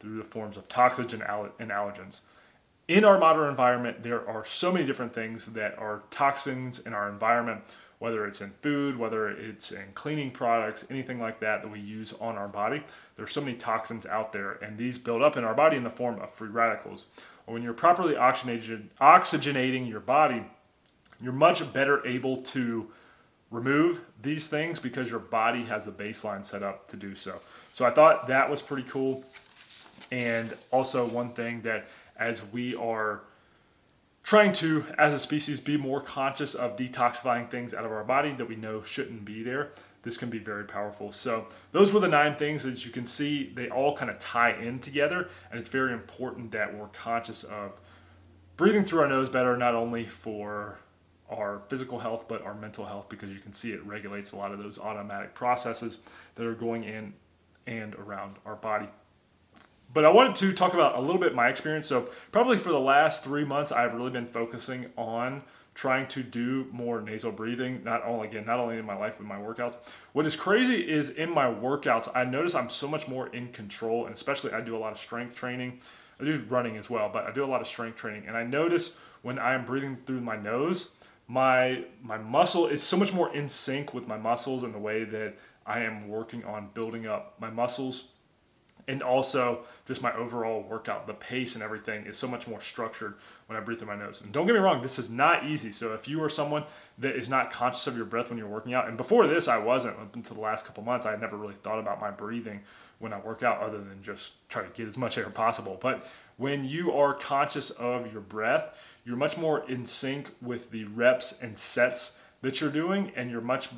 through 0.00 0.16
the 0.16 0.24
forms 0.24 0.56
of 0.56 0.66
toxins 0.66 1.12
and 1.12 1.22
allergens. 1.22 2.22
In 2.86 3.04
our 3.04 3.18
modern 3.18 3.48
environment, 3.48 4.02
there 4.02 4.28
are 4.28 4.44
so 4.44 4.70
many 4.70 4.84
different 4.84 5.14
things 5.14 5.46
that 5.54 5.78
are 5.78 6.02
toxins 6.10 6.80
in 6.80 6.92
our 6.92 7.08
environment 7.08 7.62
whether 8.04 8.26
it's 8.26 8.42
in 8.42 8.50
food, 8.60 8.98
whether 8.98 9.30
it's 9.30 9.72
in 9.72 9.84
cleaning 9.94 10.30
products, 10.30 10.84
anything 10.90 11.18
like 11.18 11.40
that 11.40 11.62
that 11.62 11.68
we 11.70 11.80
use 11.80 12.12
on 12.20 12.36
our 12.36 12.48
body. 12.48 12.82
There's 13.16 13.32
so 13.32 13.40
many 13.40 13.56
toxins 13.56 14.04
out 14.04 14.30
there, 14.30 14.52
and 14.62 14.76
these 14.76 14.98
build 14.98 15.22
up 15.22 15.38
in 15.38 15.44
our 15.44 15.54
body 15.54 15.78
in 15.78 15.84
the 15.84 15.90
form 15.90 16.20
of 16.20 16.30
free 16.34 16.50
radicals. 16.50 17.06
When 17.46 17.62
you're 17.62 17.72
properly 17.72 18.14
oxygenating 18.14 19.88
your 19.88 20.00
body, 20.00 20.44
you're 21.18 21.32
much 21.32 21.72
better 21.72 22.06
able 22.06 22.42
to 22.42 22.90
remove 23.50 24.04
these 24.20 24.48
things 24.48 24.80
because 24.80 25.10
your 25.10 25.20
body 25.20 25.62
has 25.62 25.86
the 25.86 25.92
baseline 25.92 26.44
set 26.44 26.62
up 26.62 26.86
to 26.90 26.96
do 26.96 27.14
so. 27.14 27.40
So 27.72 27.86
I 27.86 27.90
thought 27.90 28.26
that 28.26 28.50
was 28.50 28.60
pretty 28.60 28.86
cool. 28.88 29.24
And 30.10 30.52
also, 30.70 31.08
one 31.08 31.30
thing 31.30 31.62
that 31.62 31.86
as 32.16 32.42
we 32.52 32.74
are 32.76 33.22
trying 34.22 34.52
to, 34.52 34.84
as 34.98 35.12
a 35.12 35.18
species, 35.18 35.60
be 35.60 35.76
more 35.76 36.00
conscious 36.00 36.54
of 36.54 36.76
detoxifying 36.76 37.50
things 37.50 37.74
out 37.74 37.84
of 37.84 37.92
our 37.92 38.04
body 38.04 38.32
that 38.32 38.48
we 38.48 38.56
know 38.56 38.82
shouldn't 38.82 39.24
be 39.24 39.42
there. 39.42 39.72
This 40.02 40.16
can 40.16 40.28
be 40.30 40.38
very 40.38 40.64
powerful. 40.64 41.12
So, 41.12 41.46
those 41.72 41.92
were 41.92 42.00
the 42.00 42.08
nine 42.08 42.36
things 42.36 42.62
that 42.64 42.84
you 42.84 42.92
can 42.92 43.06
see, 43.06 43.52
they 43.54 43.68
all 43.70 43.96
kind 43.96 44.10
of 44.10 44.18
tie 44.18 44.52
in 44.52 44.78
together. 44.78 45.28
And 45.50 45.58
it's 45.58 45.70
very 45.70 45.92
important 45.92 46.52
that 46.52 46.74
we're 46.74 46.88
conscious 46.88 47.44
of 47.44 47.80
breathing 48.56 48.84
through 48.84 49.00
our 49.00 49.08
nose 49.08 49.28
better, 49.28 49.56
not 49.56 49.74
only 49.74 50.04
for 50.04 50.78
our 51.30 51.62
physical 51.68 51.98
health, 51.98 52.26
but 52.28 52.42
our 52.42 52.54
mental 52.54 52.84
health, 52.84 53.08
because 53.08 53.30
you 53.30 53.40
can 53.40 53.52
see 53.52 53.72
it 53.72 53.84
regulates 53.86 54.32
a 54.32 54.36
lot 54.36 54.52
of 54.52 54.58
those 54.58 54.78
automatic 54.78 55.34
processes 55.34 55.98
that 56.34 56.46
are 56.46 56.54
going 56.54 56.84
in 56.84 57.12
and 57.66 57.94
around 57.94 58.36
our 58.44 58.56
body. 58.56 58.88
But 59.94 60.04
I 60.04 60.10
wanted 60.10 60.34
to 60.36 60.52
talk 60.52 60.74
about 60.74 60.96
a 60.96 61.00
little 61.00 61.20
bit 61.20 61.34
my 61.34 61.48
experience. 61.48 61.86
So, 61.86 62.08
probably 62.32 62.58
for 62.58 62.70
the 62.70 62.80
last 62.80 63.22
three 63.22 63.44
months, 63.44 63.70
I've 63.70 63.94
really 63.94 64.10
been 64.10 64.26
focusing 64.26 64.86
on 64.96 65.42
trying 65.74 66.06
to 66.08 66.22
do 66.22 66.66
more 66.72 67.00
nasal 67.00 67.32
breathing. 67.32 67.82
Not 67.84 68.04
only 68.04 68.28
again, 68.28 68.44
not 68.44 68.58
only 68.58 68.76
in 68.76 68.84
my 68.84 68.96
life 68.96 69.16
but 69.18 69.26
my 69.26 69.36
workouts. 69.36 69.78
What 70.12 70.26
is 70.26 70.36
crazy 70.36 70.76
is 70.76 71.10
in 71.10 71.30
my 71.30 71.46
workouts, 71.46 72.08
I 72.14 72.24
notice 72.24 72.54
I'm 72.54 72.68
so 72.68 72.88
much 72.88 73.08
more 73.08 73.28
in 73.28 73.48
control, 73.48 74.06
and 74.06 74.14
especially 74.14 74.52
I 74.52 74.60
do 74.60 74.76
a 74.76 74.78
lot 74.78 74.92
of 74.92 74.98
strength 74.98 75.34
training. 75.34 75.80
I 76.20 76.24
do 76.24 76.44
running 76.48 76.76
as 76.76 76.90
well, 76.90 77.10
but 77.12 77.26
I 77.26 77.32
do 77.32 77.44
a 77.44 77.46
lot 77.46 77.60
of 77.60 77.66
strength 77.66 77.96
training, 77.96 78.24
and 78.26 78.36
I 78.36 78.44
notice 78.44 78.96
when 79.22 79.38
I 79.38 79.54
am 79.54 79.64
breathing 79.64 79.96
through 79.96 80.20
my 80.20 80.36
nose, 80.36 80.90
my 81.26 81.84
my 82.02 82.18
muscle 82.18 82.66
is 82.66 82.82
so 82.82 82.96
much 82.96 83.12
more 83.12 83.34
in 83.34 83.48
sync 83.48 83.94
with 83.94 84.06
my 84.06 84.18
muscles 84.18 84.64
and 84.64 84.74
the 84.74 84.78
way 84.78 85.04
that 85.04 85.34
I 85.66 85.80
am 85.80 86.08
working 86.08 86.44
on 86.44 86.68
building 86.74 87.06
up 87.06 87.34
my 87.40 87.48
muscles 87.48 88.08
and 88.88 89.02
also 89.02 89.60
just 89.86 90.02
my 90.02 90.14
overall 90.14 90.62
workout 90.62 91.06
the 91.06 91.14
pace 91.14 91.54
and 91.54 91.62
everything 91.62 92.06
is 92.06 92.16
so 92.16 92.28
much 92.28 92.46
more 92.46 92.60
structured 92.60 93.14
when 93.46 93.56
i 93.56 93.60
breathe 93.60 93.78
through 93.78 93.88
my 93.88 93.96
nose. 93.96 94.22
And 94.22 94.32
don't 94.32 94.46
get 94.46 94.54
me 94.54 94.60
wrong 94.60 94.82
this 94.82 94.98
is 94.98 95.10
not 95.10 95.44
easy. 95.44 95.72
So 95.72 95.92
if 95.94 96.08
you 96.08 96.22
are 96.22 96.28
someone 96.28 96.64
that 96.98 97.16
is 97.16 97.28
not 97.28 97.50
conscious 97.52 97.86
of 97.86 97.96
your 97.96 98.06
breath 98.06 98.28
when 98.28 98.38
you're 98.38 98.48
working 98.48 98.74
out 98.74 98.88
and 98.88 98.96
before 98.96 99.26
this 99.26 99.48
i 99.48 99.58
wasn't 99.58 99.98
up 99.98 100.14
until 100.14 100.36
the 100.36 100.42
last 100.42 100.66
couple 100.66 100.82
months 100.82 101.06
i 101.06 101.10
had 101.10 101.20
never 101.20 101.36
really 101.36 101.54
thought 101.54 101.78
about 101.78 102.00
my 102.00 102.10
breathing 102.10 102.60
when 102.98 103.12
i 103.12 103.18
work 103.20 103.42
out 103.42 103.60
other 103.60 103.78
than 103.78 104.02
just 104.02 104.32
try 104.48 104.62
to 104.62 104.68
get 104.70 104.86
as 104.86 104.98
much 104.98 105.18
air 105.18 105.30
possible. 105.30 105.78
But 105.80 106.06
when 106.36 106.64
you 106.64 106.92
are 106.92 107.14
conscious 107.14 107.70
of 107.70 108.12
your 108.12 108.22
breath 108.22 108.78
you're 109.04 109.16
much 109.16 109.36
more 109.36 109.68
in 109.68 109.84
sync 109.84 110.30
with 110.40 110.70
the 110.70 110.84
reps 110.86 111.40
and 111.40 111.58
sets 111.58 112.18
that 112.42 112.60
you're 112.60 112.70
doing 112.70 113.12
and 113.16 113.30
you're 113.30 113.40
much 113.40 113.68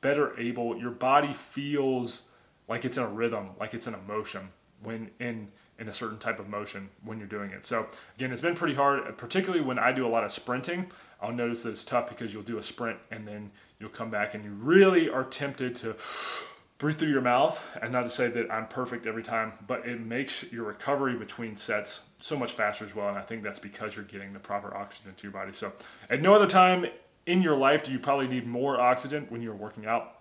better 0.00 0.38
able 0.40 0.76
your 0.76 0.90
body 0.90 1.32
feels 1.32 2.24
like 2.70 2.84
it's 2.84 2.96
in 2.96 3.02
a 3.02 3.08
rhythm, 3.08 3.50
like 3.58 3.74
it's 3.74 3.86
in 3.88 3.94
a 3.94 4.00
motion 4.08 4.48
when 4.82 5.10
in 5.18 5.48
in 5.78 5.88
a 5.88 5.94
certain 5.94 6.18
type 6.18 6.38
of 6.38 6.48
motion 6.48 6.88
when 7.04 7.18
you're 7.18 7.26
doing 7.26 7.50
it. 7.50 7.66
So 7.66 7.86
again, 8.16 8.32
it's 8.32 8.42
been 8.42 8.54
pretty 8.54 8.74
hard, 8.74 9.16
particularly 9.16 9.64
when 9.64 9.78
I 9.78 9.92
do 9.92 10.06
a 10.06 10.08
lot 10.08 10.24
of 10.24 10.30
sprinting. 10.30 10.90
I'll 11.22 11.32
notice 11.32 11.62
that 11.62 11.70
it's 11.70 11.84
tough 11.84 12.08
because 12.08 12.32
you'll 12.32 12.42
do 12.42 12.58
a 12.58 12.62
sprint 12.62 12.98
and 13.10 13.26
then 13.26 13.50
you'll 13.78 13.90
come 13.90 14.10
back 14.10 14.34
and 14.34 14.44
you 14.44 14.52
really 14.52 15.08
are 15.08 15.24
tempted 15.24 15.74
to 15.76 15.96
breathe 16.78 16.98
through 16.98 17.08
your 17.08 17.22
mouth. 17.22 17.78
And 17.80 17.92
not 17.92 18.02
to 18.02 18.10
say 18.10 18.28
that 18.28 18.50
I'm 18.50 18.68
perfect 18.68 19.06
every 19.06 19.22
time, 19.22 19.54
but 19.66 19.86
it 19.86 20.00
makes 20.00 20.52
your 20.52 20.64
recovery 20.64 21.16
between 21.16 21.56
sets 21.56 22.02
so 22.20 22.38
much 22.38 22.52
faster 22.52 22.84
as 22.84 22.94
well. 22.94 23.08
And 23.08 23.16
I 23.16 23.22
think 23.22 23.42
that's 23.42 23.58
because 23.58 23.96
you're 23.96 24.04
getting 24.04 24.34
the 24.34 24.38
proper 24.38 24.74
oxygen 24.76 25.14
to 25.14 25.22
your 25.22 25.32
body. 25.32 25.52
So 25.52 25.72
at 26.10 26.20
no 26.20 26.34
other 26.34 26.46
time 26.46 26.86
in 27.24 27.40
your 27.40 27.56
life 27.56 27.84
do 27.84 27.92
you 27.92 27.98
probably 27.98 28.28
need 28.28 28.46
more 28.46 28.78
oxygen 28.78 29.26
when 29.30 29.40
you're 29.40 29.54
working 29.54 29.86
out 29.86 30.19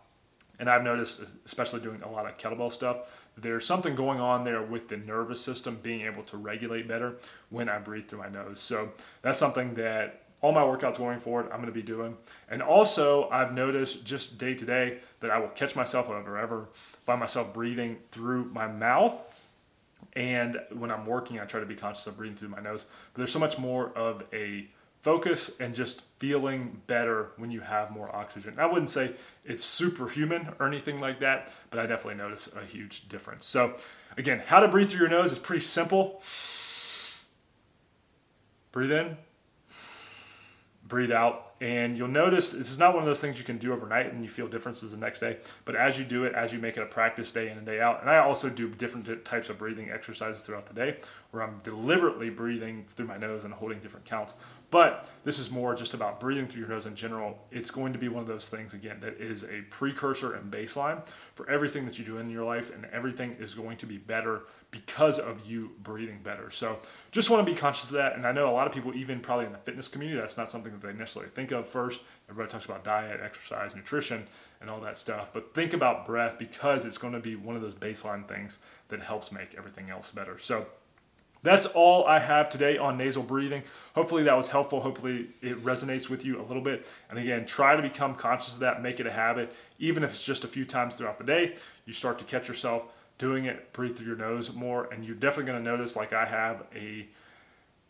and 0.59 0.69
I've 0.69 0.83
noticed, 0.83 1.21
especially 1.45 1.79
doing 1.79 2.01
a 2.03 2.09
lot 2.09 2.25
of 2.25 2.37
kettlebell 2.37 2.71
stuff, 2.71 3.09
there's 3.37 3.65
something 3.65 3.95
going 3.95 4.19
on 4.19 4.43
there 4.43 4.61
with 4.61 4.89
the 4.89 4.97
nervous 4.97 5.41
system 5.41 5.79
being 5.81 6.01
able 6.01 6.23
to 6.23 6.37
regulate 6.37 6.87
better 6.87 7.15
when 7.49 7.69
I 7.69 7.79
breathe 7.79 8.07
through 8.07 8.19
my 8.19 8.29
nose. 8.29 8.59
So 8.59 8.89
that's 9.21 9.39
something 9.39 9.73
that 9.75 10.23
all 10.41 10.51
my 10.51 10.61
workouts 10.61 10.97
going 10.97 11.19
forward, 11.19 11.45
I'm 11.45 11.57
going 11.57 11.65
to 11.65 11.71
be 11.71 11.81
doing. 11.81 12.15
And 12.49 12.61
also, 12.61 13.29
I've 13.29 13.53
noticed 13.53 14.05
just 14.05 14.37
day 14.37 14.53
to 14.53 14.65
day 14.65 14.99
that 15.19 15.31
I 15.31 15.39
will 15.39 15.49
catch 15.49 15.75
myself 15.75 16.07
whenever 16.07 16.37
ever 16.37 16.69
find 17.05 17.19
myself 17.19 17.53
breathing 17.53 17.97
through 18.11 18.45
my 18.45 18.67
mouth. 18.67 19.21
And 20.13 20.59
when 20.73 20.91
I'm 20.91 21.05
working, 21.05 21.39
I 21.39 21.45
try 21.45 21.59
to 21.59 21.65
be 21.65 21.75
conscious 21.75 22.07
of 22.07 22.17
breathing 22.17 22.37
through 22.37 22.49
my 22.49 22.61
nose. 22.61 22.85
But 23.13 23.19
there's 23.19 23.31
so 23.31 23.39
much 23.39 23.57
more 23.57 23.89
of 23.97 24.23
a 24.33 24.67
focus 25.01 25.51
and 25.59 25.73
just 25.73 26.03
feeling 26.19 26.81
better 26.87 27.31
when 27.37 27.51
you 27.51 27.61
have 27.61 27.91
more 27.91 28.13
oxygen. 28.15 28.55
I 28.57 28.65
wouldn't 28.65 28.89
say 28.89 29.13
it's 29.45 29.63
superhuman 29.63 30.49
or 30.59 30.67
anything 30.67 30.99
like 30.99 31.19
that, 31.21 31.51
but 31.69 31.79
I 31.79 31.85
definitely 31.85 32.15
notice 32.15 32.53
a 32.53 32.65
huge 32.65 33.07
difference. 33.07 33.45
So, 33.45 33.75
again, 34.17 34.41
how 34.45 34.59
to 34.59 34.67
breathe 34.67 34.89
through 34.89 35.01
your 35.01 35.09
nose 35.09 35.31
is 35.31 35.39
pretty 35.39 35.63
simple. 35.63 36.21
Breathe 38.71 38.91
in, 38.91 39.17
breathe 40.89 41.11
out. 41.11 41.53
And 41.61 41.97
you'll 41.97 42.09
notice 42.09 42.51
this 42.51 42.71
is 42.71 42.79
not 42.79 42.93
one 42.93 43.03
of 43.03 43.07
those 43.07 43.21
things 43.21 43.37
you 43.37 43.45
can 43.45 43.57
do 43.57 43.71
overnight 43.71 44.11
and 44.11 44.21
you 44.21 44.29
feel 44.29 44.47
differences 44.47 44.91
the 44.91 44.97
next 44.97 45.21
day. 45.21 45.37
But 45.63 45.75
as 45.75 45.97
you 45.97 46.03
do 46.03 46.25
it, 46.25 46.33
as 46.33 46.51
you 46.51 46.59
make 46.59 46.75
it 46.75 46.81
a 46.81 46.87
practice 46.87 47.31
day 47.31 47.49
in 47.49 47.57
and 47.57 47.65
day 47.65 47.79
out, 47.79 48.01
and 48.01 48.09
I 48.09 48.17
also 48.17 48.49
do 48.49 48.67
different 48.69 49.23
types 49.23 49.49
of 49.49 49.57
breathing 49.57 49.91
exercises 49.91 50.41
throughout 50.41 50.65
the 50.65 50.73
day 50.73 50.97
where 51.31 51.43
I'm 51.43 51.61
deliberately 51.63 52.29
breathing 52.29 52.85
through 52.89 53.05
my 53.05 53.17
nose 53.17 53.45
and 53.45 53.53
holding 53.53 53.79
different 53.79 54.05
counts. 54.05 54.35
But 54.71 55.09
this 55.23 55.39
is 55.39 55.49
more 55.49 55.73
just 55.73 55.95
about 55.95 56.19
breathing 56.19 56.47
through 56.47 56.61
your 56.61 56.69
nose 56.69 56.85
in 56.85 56.95
general. 56.95 57.39
It's 57.51 57.71
going 57.71 57.91
to 57.93 57.99
be 57.99 58.07
one 58.07 58.21
of 58.21 58.27
those 58.27 58.49
things, 58.49 58.73
again, 58.75 58.99
that 58.99 59.19
is 59.19 59.43
a 59.43 59.61
precursor 59.71 60.35
and 60.35 60.51
baseline 60.51 61.07
for 61.33 61.49
everything 61.49 61.85
that 61.85 61.97
you 61.97 62.05
do 62.05 62.17
in 62.17 62.29
your 62.29 62.45
life, 62.45 62.73
and 62.73 62.85
everything 62.85 63.35
is 63.39 63.55
going 63.55 63.77
to 63.77 63.87
be 63.87 63.97
better 63.97 64.43
because 64.71 65.17
of 65.17 65.45
you 65.47 65.71
breathing 65.81 66.19
better. 66.23 66.51
So 66.51 66.77
just 67.11 67.29
want 67.29 67.45
to 67.45 67.51
be 67.51 67.57
conscious 67.57 67.85
of 67.85 67.95
that. 67.95 68.15
And 68.15 68.25
I 68.25 68.31
know 68.31 68.49
a 68.49 68.53
lot 68.53 68.67
of 68.67 68.73
people, 68.73 68.93
even 68.93 69.19
probably 69.19 69.45
in 69.45 69.51
the 69.51 69.57
fitness 69.57 69.87
community, 69.87 70.19
that's 70.19 70.37
not 70.37 70.49
something 70.49 70.71
that 70.71 70.81
they 70.81 70.93
necessarily 70.93 71.31
think 71.31 71.51
of 71.51 71.67
first. 71.67 72.01
Everybody 72.29 72.51
talks 72.51 72.65
about 72.65 72.83
diet, 72.83 73.19
exercise, 73.23 73.75
nutrition, 73.75 74.27
and 74.61 74.69
all 74.69 74.79
that 74.81 74.97
stuff. 74.97 75.33
But 75.33 75.55
think 75.55 75.73
about 75.73 76.05
breath 76.05 76.37
because 76.37 76.85
it's 76.85 76.99
going 76.99 77.13
to 77.13 77.19
be 77.19 77.35
one 77.35 77.55
of 77.55 77.61
those 77.61 77.73
baseline 77.73 78.27
things 78.27 78.59
that 78.89 79.01
helps 79.01 79.31
make 79.31 79.55
everything 79.57 79.89
else 79.89 80.11
better. 80.11 80.37
So 80.37 80.67
that's 81.41 81.67
all 81.67 82.05
I 82.05 82.19
have 82.19 82.49
today 82.49 82.77
on 82.77 82.97
nasal 82.97 83.23
breathing. 83.23 83.63
Hopefully 83.95 84.23
that 84.23 84.35
was 84.35 84.49
helpful. 84.49 84.81
Hopefully 84.81 85.29
it 85.41 85.57
resonates 85.63 86.09
with 86.09 86.25
you 86.25 86.39
a 86.39 86.43
little 86.43 86.61
bit. 86.61 86.85
And 87.09 87.17
again, 87.17 87.45
try 87.45 87.75
to 87.75 87.81
become 87.81 88.13
conscious 88.13 88.55
of 88.55 88.59
that, 88.59 88.83
make 88.83 88.99
it 88.99 89.07
a 89.07 89.11
habit. 89.11 89.53
Even 89.79 90.03
if 90.03 90.11
it's 90.11 90.23
just 90.23 90.43
a 90.43 90.47
few 90.47 90.65
times 90.65 90.95
throughout 90.95 91.17
the 91.17 91.23
day, 91.23 91.55
you 91.85 91.93
start 91.93 92.19
to 92.19 92.25
catch 92.25 92.47
yourself 92.47 92.83
doing 93.19 93.45
it, 93.45 93.71
breathe 93.73 93.95
through 93.95 94.07
your 94.07 94.15
nose 94.15 94.51
more, 94.53 94.91
and 94.91 95.05
you're 95.05 95.15
definitely 95.15 95.51
going 95.51 95.63
to 95.63 95.69
notice, 95.69 95.95
like 95.95 96.13
I 96.13 96.25
have, 96.25 96.63
a 96.75 97.07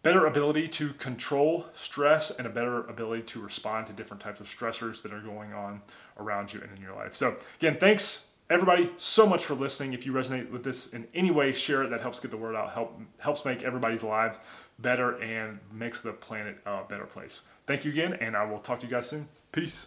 better 0.03 0.25
ability 0.25 0.67
to 0.67 0.89
control 0.93 1.65
stress 1.73 2.31
and 2.31 2.45
a 2.45 2.49
better 2.49 2.85
ability 2.87 3.23
to 3.23 3.41
respond 3.41 3.87
to 3.87 3.93
different 3.93 4.21
types 4.21 4.39
of 4.39 4.47
stressors 4.47 5.01
that 5.03 5.13
are 5.13 5.21
going 5.21 5.53
on 5.53 5.81
around 6.17 6.53
you 6.53 6.61
and 6.61 6.75
in 6.75 6.81
your 6.81 6.95
life. 6.95 7.13
So, 7.13 7.37
again, 7.59 7.77
thanks 7.79 8.27
everybody 8.49 8.89
so 8.97 9.27
much 9.27 9.45
for 9.45 9.53
listening. 9.53 9.93
If 9.93 10.05
you 10.05 10.11
resonate 10.11 10.49
with 10.49 10.63
this 10.63 10.93
in 10.93 11.07
any 11.13 11.31
way, 11.31 11.53
share 11.53 11.83
it. 11.83 11.89
That 11.89 12.01
helps 12.01 12.19
get 12.19 12.31
the 12.31 12.37
word 12.37 12.55
out, 12.55 12.73
help 12.73 12.99
helps 13.19 13.45
make 13.45 13.63
everybody's 13.63 14.03
lives 14.03 14.39
better 14.79 15.21
and 15.21 15.59
makes 15.71 16.01
the 16.01 16.13
planet 16.13 16.57
a 16.65 16.83
better 16.87 17.05
place. 17.05 17.43
Thank 17.67 17.85
you 17.85 17.91
again, 17.91 18.13
and 18.13 18.35
I 18.35 18.45
will 18.45 18.59
talk 18.59 18.79
to 18.79 18.85
you 18.85 18.91
guys 18.91 19.09
soon. 19.09 19.27
Peace. 19.51 19.85